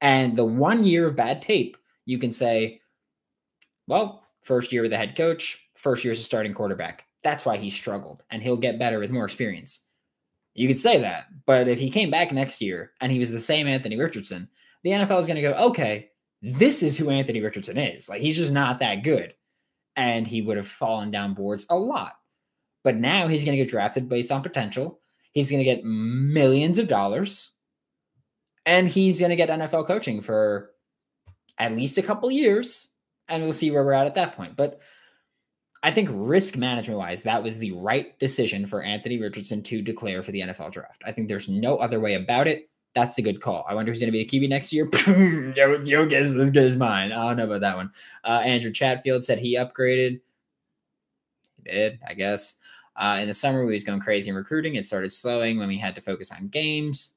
And 0.00 0.36
the 0.36 0.44
one 0.44 0.84
year 0.84 1.06
of 1.06 1.16
bad 1.16 1.40
tape, 1.40 1.76
you 2.06 2.18
can 2.18 2.32
say, 2.32 2.80
well, 3.86 4.24
first 4.42 4.72
year 4.72 4.82
with 4.82 4.90
the 4.90 4.96
head 4.96 5.16
coach, 5.16 5.58
first 5.74 6.04
year 6.04 6.12
as 6.12 6.20
a 6.20 6.22
starting 6.22 6.54
quarterback. 6.54 7.06
That's 7.22 7.44
why 7.44 7.56
he 7.56 7.70
struggled, 7.70 8.22
and 8.30 8.42
he'll 8.42 8.56
get 8.56 8.78
better 8.78 8.98
with 8.98 9.10
more 9.10 9.24
experience. 9.24 9.80
You 10.54 10.68
could 10.68 10.78
say 10.78 11.00
that, 11.00 11.26
but 11.46 11.66
if 11.66 11.78
he 11.78 11.90
came 11.90 12.10
back 12.10 12.32
next 12.32 12.60
year 12.60 12.92
and 13.00 13.10
he 13.10 13.18
was 13.18 13.32
the 13.32 13.40
same 13.40 13.66
Anthony 13.66 13.96
Richardson, 13.96 14.48
the 14.84 14.90
NFL 14.90 15.18
is 15.18 15.26
going 15.26 15.36
to 15.36 15.42
go, 15.42 15.52
okay, 15.68 16.10
this 16.42 16.82
is 16.82 16.96
who 16.96 17.10
Anthony 17.10 17.40
Richardson 17.40 17.76
is. 17.78 18.08
Like 18.08 18.20
he's 18.20 18.36
just 18.36 18.52
not 18.52 18.78
that 18.80 19.02
good. 19.02 19.34
And 19.96 20.26
he 20.26 20.42
would 20.42 20.56
have 20.56 20.68
fallen 20.68 21.10
down 21.10 21.34
boards 21.34 21.66
a 21.70 21.76
lot. 21.76 22.14
But 22.84 22.96
now 22.96 23.26
he's 23.26 23.44
going 23.44 23.56
to 23.56 23.62
get 23.64 23.70
drafted 23.70 24.08
based 24.08 24.30
on 24.30 24.42
potential. 24.42 25.00
He's 25.32 25.50
going 25.50 25.58
to 25.58 25.64
get 25.64 25.84
millions 25.84 26.78
of 26.78 26.86
dollars. 26.86 27.52
And 28.66 28.88
he's 28.88 29.18
going 29.18 29.30
to 29.30 29.36
get 29.36 29.48
NFL 29.48 29.86
coaching 29.86 30.20
for 30.20 30.70
at 31.58 31.74
least 31.74 31.98
a 31.98 32.02
couple 32.02 32.30
years. 32.30 32.88
And 33.28 33.42
we'll 33.42 33.52
see 33.52 33.70
where 33.70 33.84
we're 33.84 33.92
at 33.92 34.06
at 34.06 34.14
that 34.16 34.36
point. 34.36 34.56
But 34.56 34.80
I 35.82 35.90
think 35.90 36.08
risk 36.12 36.56
management 36.56 36.98
wise, 36.98 37.22
that 37.22 37.42
was 37.42 37.58
the 37.58 37.72
right 37.72 38.18
decision 38.18 38.66
for 38.66 38.82
Anthony 38.82 39.20
Richardson 39.20 39.62
to 39.64 39.82
declare 39.82 40.22
for 40.22 40.32
the 40.32 40.40
NFL 40.40 40.72
draft. 40.72 41.02
I 41.04 41.12
think 41.12 41.28
there's 41.28 41.48
no 41.48 41.76
other 41.76 42.00
way 42.00 42.14
about 42.14 42.48
it. 42.48 42.70
That's 42.94 43.18
a 43.18 43.22
good 43.22 43.42
call. 43.42 43.66
I 43.68 43.74
wonder 43.74 43.92
who's 43.92 44.00
going 44.00 44.12
to 44.12 44.12
be 44.12 44.20
a 44.20 44.26
QB 44.26 44.48
next 44.48 44.72
year. 44.72 44.88
your, 45.56 45.82
your 45.82 46.06
guess 46.06 46.26
is 46.26 46.38
as 46.38 46.50
good 46.50 46.64
as 46.64 46.76
mine. 46.76 47.12
I 47.12 47.26
don't 47.28 47.36
know 47.36 47.44
about 47.44 47.60
that 47.60 47.76
one. 47.76 47.90
Uh, 48.24 48.40
Andrew 48.44 48.70
Chatfield 48.70 49.24
said 49.24 49.38
he 49.38 49.56
upgraded. 49.56 50.20
He 51.56 51.70
did, 51.70 51.98
I 52.06 52.14
guess. 52.14 52.56
Uh, 52.96 53.18
in 53.20 53.28
the 53.28 53.34
summer, 53.34 53.66
we 53.66 53.72
was 53.72 53.84
going 53.84 54.00
crazy 54.00 54.30
in 54.30 54.36
recruiting. 54.36 54.76
It 54.76 54.86
started 54.86 55.12
slowing 55.12 55.58
when 55.58 55.68
we 55.68 55.76
had 55.76 55.94
to 55.96 56.00
focus 56.00 56.30
on 56.30 56.48
games. 56.48 57.12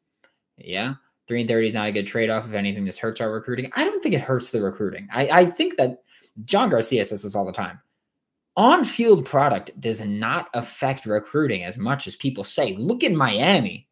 Yeah. 0.58 0.95
3 1.27 1.41
and 1.41 1.49
30 1.49 1.67
is 1.67 1.73
not 1.73 1.87
a 1.87 1.91
good 1.91 2.07
trade 2.07 2.29
off. 2.29 2.45
If 2.45 2.53
anything, 2.53 2.85
this 2.85 2.97
hurts 2.97 3.21
our 3.21 3.31
recruiting. 3.31 3.71
I 3.75 3.83
don't 3.83 4.01
think 4.01 4.15
it 4.15 4.21
hurts 4.21 4.51
the 4.51 4.61
recruiting. 4.61 5.07
I, 5.11 5.29
I 5.31 5.45
think 5.45 5.77
that 5.77 6.03
John 6.45 6.69
Garcia 6.69 7.03
says 7.05 7.23
this 7.23 7.35
all 7.35 7.45
the 7.45 7.51
time 7.51 7.81
on 8.57 8.83
field 8.83 9.23
product 9.23 9.79
does 9.79 10.03
not 10.03 10.49
affect 10.55 11.05
recruiting 11.05 11.63
as 11.63 11.77
much 11.77 12.07
as 12.07 12.15
people 12.15 12.43
say. 12.43 12.75
Look 12.75 13.03
at 13.03 13.11
Miami. 13.13 13.87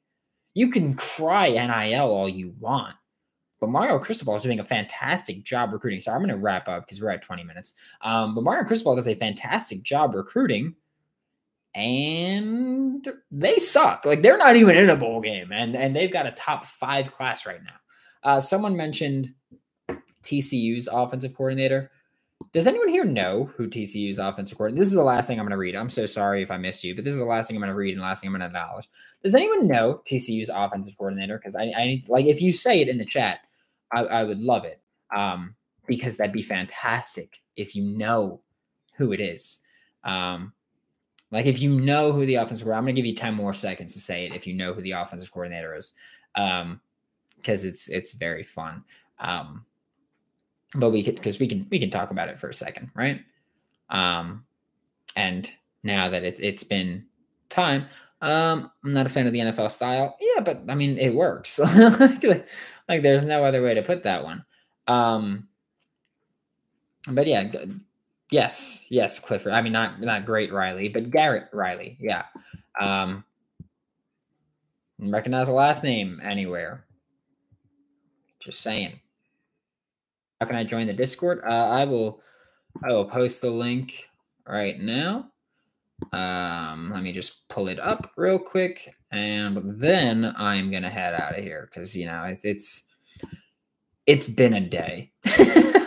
You 0.56 0.70
can 0.70 0.96
cry 0.96 1.50
NIL 1.50 2.10
all 2.10 2.28
you 2.28 2.54
want, 2.60 2.96
but 3.60 3.70
Mario 3.70 4.00
Cristobal 4.00 4.36
is 4.36 4.42
doing 4.42 4.60
a 4.60 4.64
fantastic 4.64 5.44
job 5.44 5.72
recruiting. 5.72 6.00
So 6.00 6.12
I'm 6.12 6.20
going 6.20 6.30
to 6.30 6.38
wrap 6.38 6.68
up 6.68 6.86
because 6.86 7.00
we're 7.00 7.12
at 7.12 7.22
20 7.22 7.44
minutes. 7.44 7.74
Um, 8.02 8.34
but 8.34 8.44
Mario 8.44 8.66
Cristobal 8.66 8.96
does 8.96 9.08
a 9.08 9.16
fantastic 9.16 9.84
job 9.84 10.16
recruiting, 10.16 10.76
and 11.76 13.08
they 13.32 13.56
suck. 13.56 14.06
Like 14.06 14.22
they're 14.22 14.38
not 14.38 14.56
even 14.56 14.78
in 14.78 14.90
a 14.90 14.96
bowl 14.96 15.22
game, 15.22 15.52
and 15.52 15.76
and 15.76 15.96
they've 15.96 16.12
got 16.12 16.26
a 16.26 16.32
top 16.32 16.66
five 16.66 17.12
class 17.12 17.46
right 17.46 17.64
now. 17.64 17.76
Uh, 18.24 18.40
someone 18.40 18.76
mentioned 18.76 19.34
TCU's 20.24 20.88
offensive 20.92 21.36
coordinator. 21.36 21.92
Does 22.52 22.68
anyone 22.68 22.88
here 22.88 23.06
know 23.06 23.52
who 23.56 23.68
TCU's 23.68 24.20
offensive 24.20 24.58
coordinator? 24.58 24.82
This 24.82 24.90
is 24.90 24.96
the 24.96 25.04
last 25.04 25.28
thing 25.28 25.40
I'm 25.40 25.46
going 25.46 25.52
to 25.52 25.58
read. 25.58 25.76
I'm 25.76 25.90
so 25.90 26.06
sorry 26.06 26.42
if 26.42 26.52
I 26.52 26.58
missed 26.58 26.84
you, 26.84 26.96
but 26.96 27.04
this 27.04 27.14
is 27.14 27.20
the 27.20 27.26
last 27.26 27.48
thing 27.48 27.56
I'm 27.56 27.62
going 27.62 27.70
to 27.72 27.76
read 27.76 27.94
and 27.94 28.02
last 28.02 28.22
thing 28.22 28.30
I'm 28.30 28.34
going 28.34 28.42
to 28.42 28.48
acknowledge. 28.48 28.90
Does 29.24 29.36
anyone 29.36 29.68
know 29.68 30.02
TCU's 30.10 30.50
offensive 30.54 30.98
coordinator? 30.98 31.38
Because 31.38 31.56
I, 31.56 31.72
I 31.78 31.86
need, 31.86 32.10
like, 32.10 32.26
if 32.26 32.42
you 32.42 32.52
say 32.52 32.82
it 32.82 32.90
in 32.90 32.98
the 32.98 33.06
chat, 33.06 33.40
I, 33.94 34.04
I 34.06 34.24
would 34.24 34.40
love 34.40 34.66
it. 34.66 34.82
Um, 35.16 35.56
because 35.88 36.18
that'd 36.18 36.34
be 36.34 36.42
fantastic 36.42 37.42
if 37.56 37.76
you 37.76 37.84
know 37.84 38.42
who 38.96 39.12
it 39.12 39.22
is. 39.22 39.60
Um, 40.04 40.54
like 41.36 41.46
if 41.46 41.60
you 41.60 41.70
know 41.70 42.14
who 42.14 42.26
the 42.26 42.36
offensive 42.36 42.68
I'm 42.68 42.86
going 42.86 42.96
to 42.96 43.02
give 43.02 43.06
you 43.06 43.14
10 43.14 43.34
more 43.34 43.54
seconds 43.54 43.94
to 43.94 44.00
say 44.00 44.26
it 44.26 44.34
if 44.34 44.48
you 44.48 44.54
know 44.54 44.74
who 44.74 44.82
the 44.82 44.94
offensive 44.94 45.32
coordinator 45.32 45.76
is. 45.76 45.94
Um, 46.36 46.80
because 47.36 47.64
it's 47.64 47.90
it's 47.90 48.14
very 48.14 48.44
fun. 48.44 48.84
Um, 49.20 49.66
but 50.74 50.92
we 50.92 51.04
could 51.04 51.16
because 51.16 51.40
we 51.40 51.48
can 51.48 51.68
we 51.70 51.78
can 51.78 51.90
talk 51.90 52.12
about 52.12 52.30
it 52.30 52.40
for 52.40 52.50
a 52.50 52.54
second, 52.54 52.90
right? 52.96 53.22
Um, 53.90 54.46
and 55.16 55.50
now 55.84 56.10
that 56.10 56.24
it's 56.24 56.40
it's 56.40 56.64
been 56.64 57.06
time, 57.50 57.88
um, 58.22 58.72
I'm 58.84 58.94
not 58.94 59.06
a 59.06 59.10
fan 59.10 59.28
of 59.28 59.34
the 59.34 59.40
NFL 59.40 59.72
style. 59.72 60.18
Yeah, 60.20 60.42
but 60.42 60.64
I 60.70 60.76
mean 60.76 60.98
it 60.98 61.14
works. 61.14 61.60
like, 62.00 62.24
like 62.90 63.02
there's 63.04 63.26
no 63.26 63.44
other 63.44 63.62
way 63.62 63.74
to 63.74 63.84
put 63.84 64.04
that 64.04 64.24
one. 64.24 64.46
Um, 64.88 65.48
but 67.10 67.28
yeah, 67.28 67.52
yes, 68.32 68.88
yes, 68.90 69.20
Clifford. 69.20 69.54
I 69.54 69.62
mean 69.62 69.74
not 69.74 70.02
not 70.02 70.26
great 70.26 70.52
Riley, 70.52 70.90
but 70.90 71.12
Garrett 71.12 71.48
Riley. 71.54 71.98
Yeah. 72.00 72.24
Um, 72.80 73.24
recognize 75.00 75.48
the 75.48 75.54
last 75.54 75.84
name 75.84 76.20
anywhere. 76.24 76.86
Just 78.44 78.62
saying. 78.62 79.00
How 80.40 80.48
can 80.48 80.56
I 80.56 80.64
join 80.64 80.88
the 80.88 80.94
Discord? 80.94 81.42
Uh, 81.48 81.70
I 81.70 81.86
will 81.86 82.22
I 82.84 82.92
will 82.92 83.06
post 83.06 83.42
the 83.42 83.50
link 83.50 84.08
right 84.48 84.80
now. 84.80 85.32
Um, 86.12 86.92
let 86.94 87.04
me 87.04 87.14
just 87.14 87.48
pull 87.48 87.70
it 87.70 87.80
up 87.80 88.12
real 88.18 88.38
quick, 88.38 88.94
and 89.12 89.82
then 89.82 90.34
I'm 90.38 90.70
gonna 90.72 90.90
head 90.90 91.14
out 91.14 91.38
of 91.38 91.44
here 91.44 91.70
because 91.72 91.96
you 91.96 92.06
know 92.06 92.24
it, 92.24 92.40
it's 92.44 92.84
it's 94.06 94.28
been 94.28 94.54
a 94.54 94.62
day. 94.62 95.12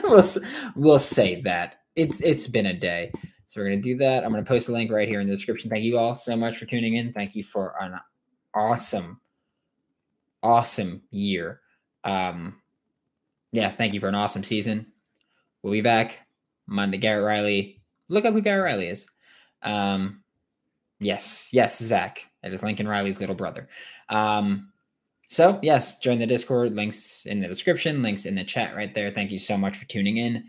we'll 0.02 0.24
we'll 0.74 0.98
say 0.98 1.42
that 1.42 1.77
it's 1.98 2.20
it's 2.20 2.46
been 2.46 2.66
a 2.66 2.74
day. 2.74 3.12
So 3.46 3.60
we're 3.60 3.70
gonna 3.70 3.82
do 3.82 3.96
that. 3.96 4.24
I'm 4.24 4.30
gonna 4.30 4.44
post 4.44 4.68
a 4.68 4.72
link 4.72 4.90
right 4.90 5.08
here 5.08 5.20
in 5.20 5.26
the 5.26 5.34
description. 5.34 5.70
Thank 5.70 5.84
you 5.84 5.98
all 5.98 6.16
so 6.16 6.36
much 6.36 6.58
for 6.58 6.66
tuning 6.66 6.94
in. 6.94 7.12
Thank 7.12 7.34
you 7.34 7.42
for 7.42 7.74
an 7.80 7.98
awesome, 8.54 9.20
awesome 10.42 11.02
year. 11.10 11.60
Um, 12.04 12.60
yeah, 13.52 13.70
thank 13.70 13.94
you 13.94 14.00
for 14.00 14.08
an 14.08 14.14
awesome 14.14 14.44
season. 14.44 14.86
We'll 15.62 15.72
be 15.72 15.80
back 15.80 16.20
Monday. 16.66 16.98
Garrett 16.98 17.24
Riley. 17.24 17.80
Look 18.08 18.24
up 18.24 18.34
who 18.34 18.40
Garrett 18.40 18.64
Riley 18.64 18.88
is. 18.88 19.06
Um, 19.62 20.22
yes, 21.00 21.50
yes, 21.52 21.78
Zach. 21.82 22.24
That 22.42 22.52
is 22.52 22.62
Lincoln 22.62 22.86
Riley's 22.86 23.20
little 23.20 23.34
brother. 23.34 23.68
Um, 24.08 24.72
so 25.28 25.58
yes, 25.62 25.98
join 25.98 26.18
the 26.18 26.26
Discord. 26.26 26.74
Links 26.74 27.26
in 27.26 27.40
the 27.40 27.48
description. 27.48 28.02
Links 28.02 28.24
in 28.24 28.34
the 28.34 28.44
chat 28.44 28.74
right 28.76 28.94
there. 28.94 29.10
Thank 29.10 29.30
you 29.30 29.38
so 29.38 29.58
much 29.58 29.76
for 29.76 29.86
tuning 29.86 30.18
in. 30.18 30.44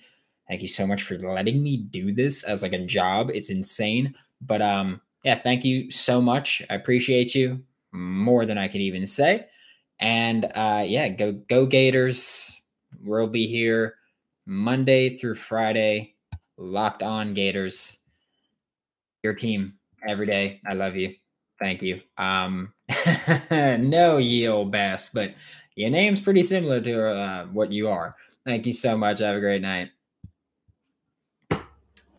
Thank 0.49 0.63
you 0.63 0.67
so 0.67 0.87
much 0.87 1.03
for 1.03 1.17
letting 1.19 1.61
me 1.61 1.77
do 1.77 2.11
this 2.11 2.43
as 2.43 2.63
like 2.63 2.73
a 2.73 2.85
job. 2.85 3.29
It's 3.31 3.51
insane. 3.51 4.15
But 4.41 4.63
um, 4.63 4.99
yeah, 5.23 5.35
thank 5.35 5.63
you 5.63 5.91
so 5.91 6.19
much. 6.19 6.63
I 6.71 6.75
appreciate 6.75 7.35
you 7.35 7.61
more 7.91 8.45
than 8.45 8.57
I 8.57 8.67
could 8.67 8.81
even 8.81 9.05
say. 9.05 9.45
And 9.99 10.45
uh, 10.55 10.83
yeah, 10.85 11.09
go 11.09 11.33
go 11.33 11.65
Gators. 11.65 12.61
We'll 13.03 13.27
be 13.27 13.45
here 13.45 13.95
Monday 14.47 15.09
through 15.09 15.35
Friday. 15.35 16.15
Locked 16.57 17.03
on 17.03 17.35
Gators. 17.35 17.99
Your 19.23 19.35
team 19.35 19.73
every 20.07 20.25
day. 20.25 20.61
I 20.67 20.73
love 20.73 20.95
you. 20.95 21.13
Thank 21.59 21.81
you. 21.83 22.01
Um, 22.17 22.73
no, 23.51 24.17
ye 24.17 24.47
old 24.47 24.71
bass, 24.71 25.09
but 25.13 25.33
your 25.75 25.89
name's 25.89 26.21
pretty 26.21 26.41
similar 26.41 26.81
to 26.81 27.07
uh, 27.07 27.45
what 27.47 27.71
you 27.71 27.89
are. 27.89 28.15
Thank 28.45 28.65
you 28.65 28.73
so 28.73 28.97
much. 28.97 29.19
Have 29.19 29.35
a 29.35 29.41
great 29.41 29.61
night. 29.61 29.91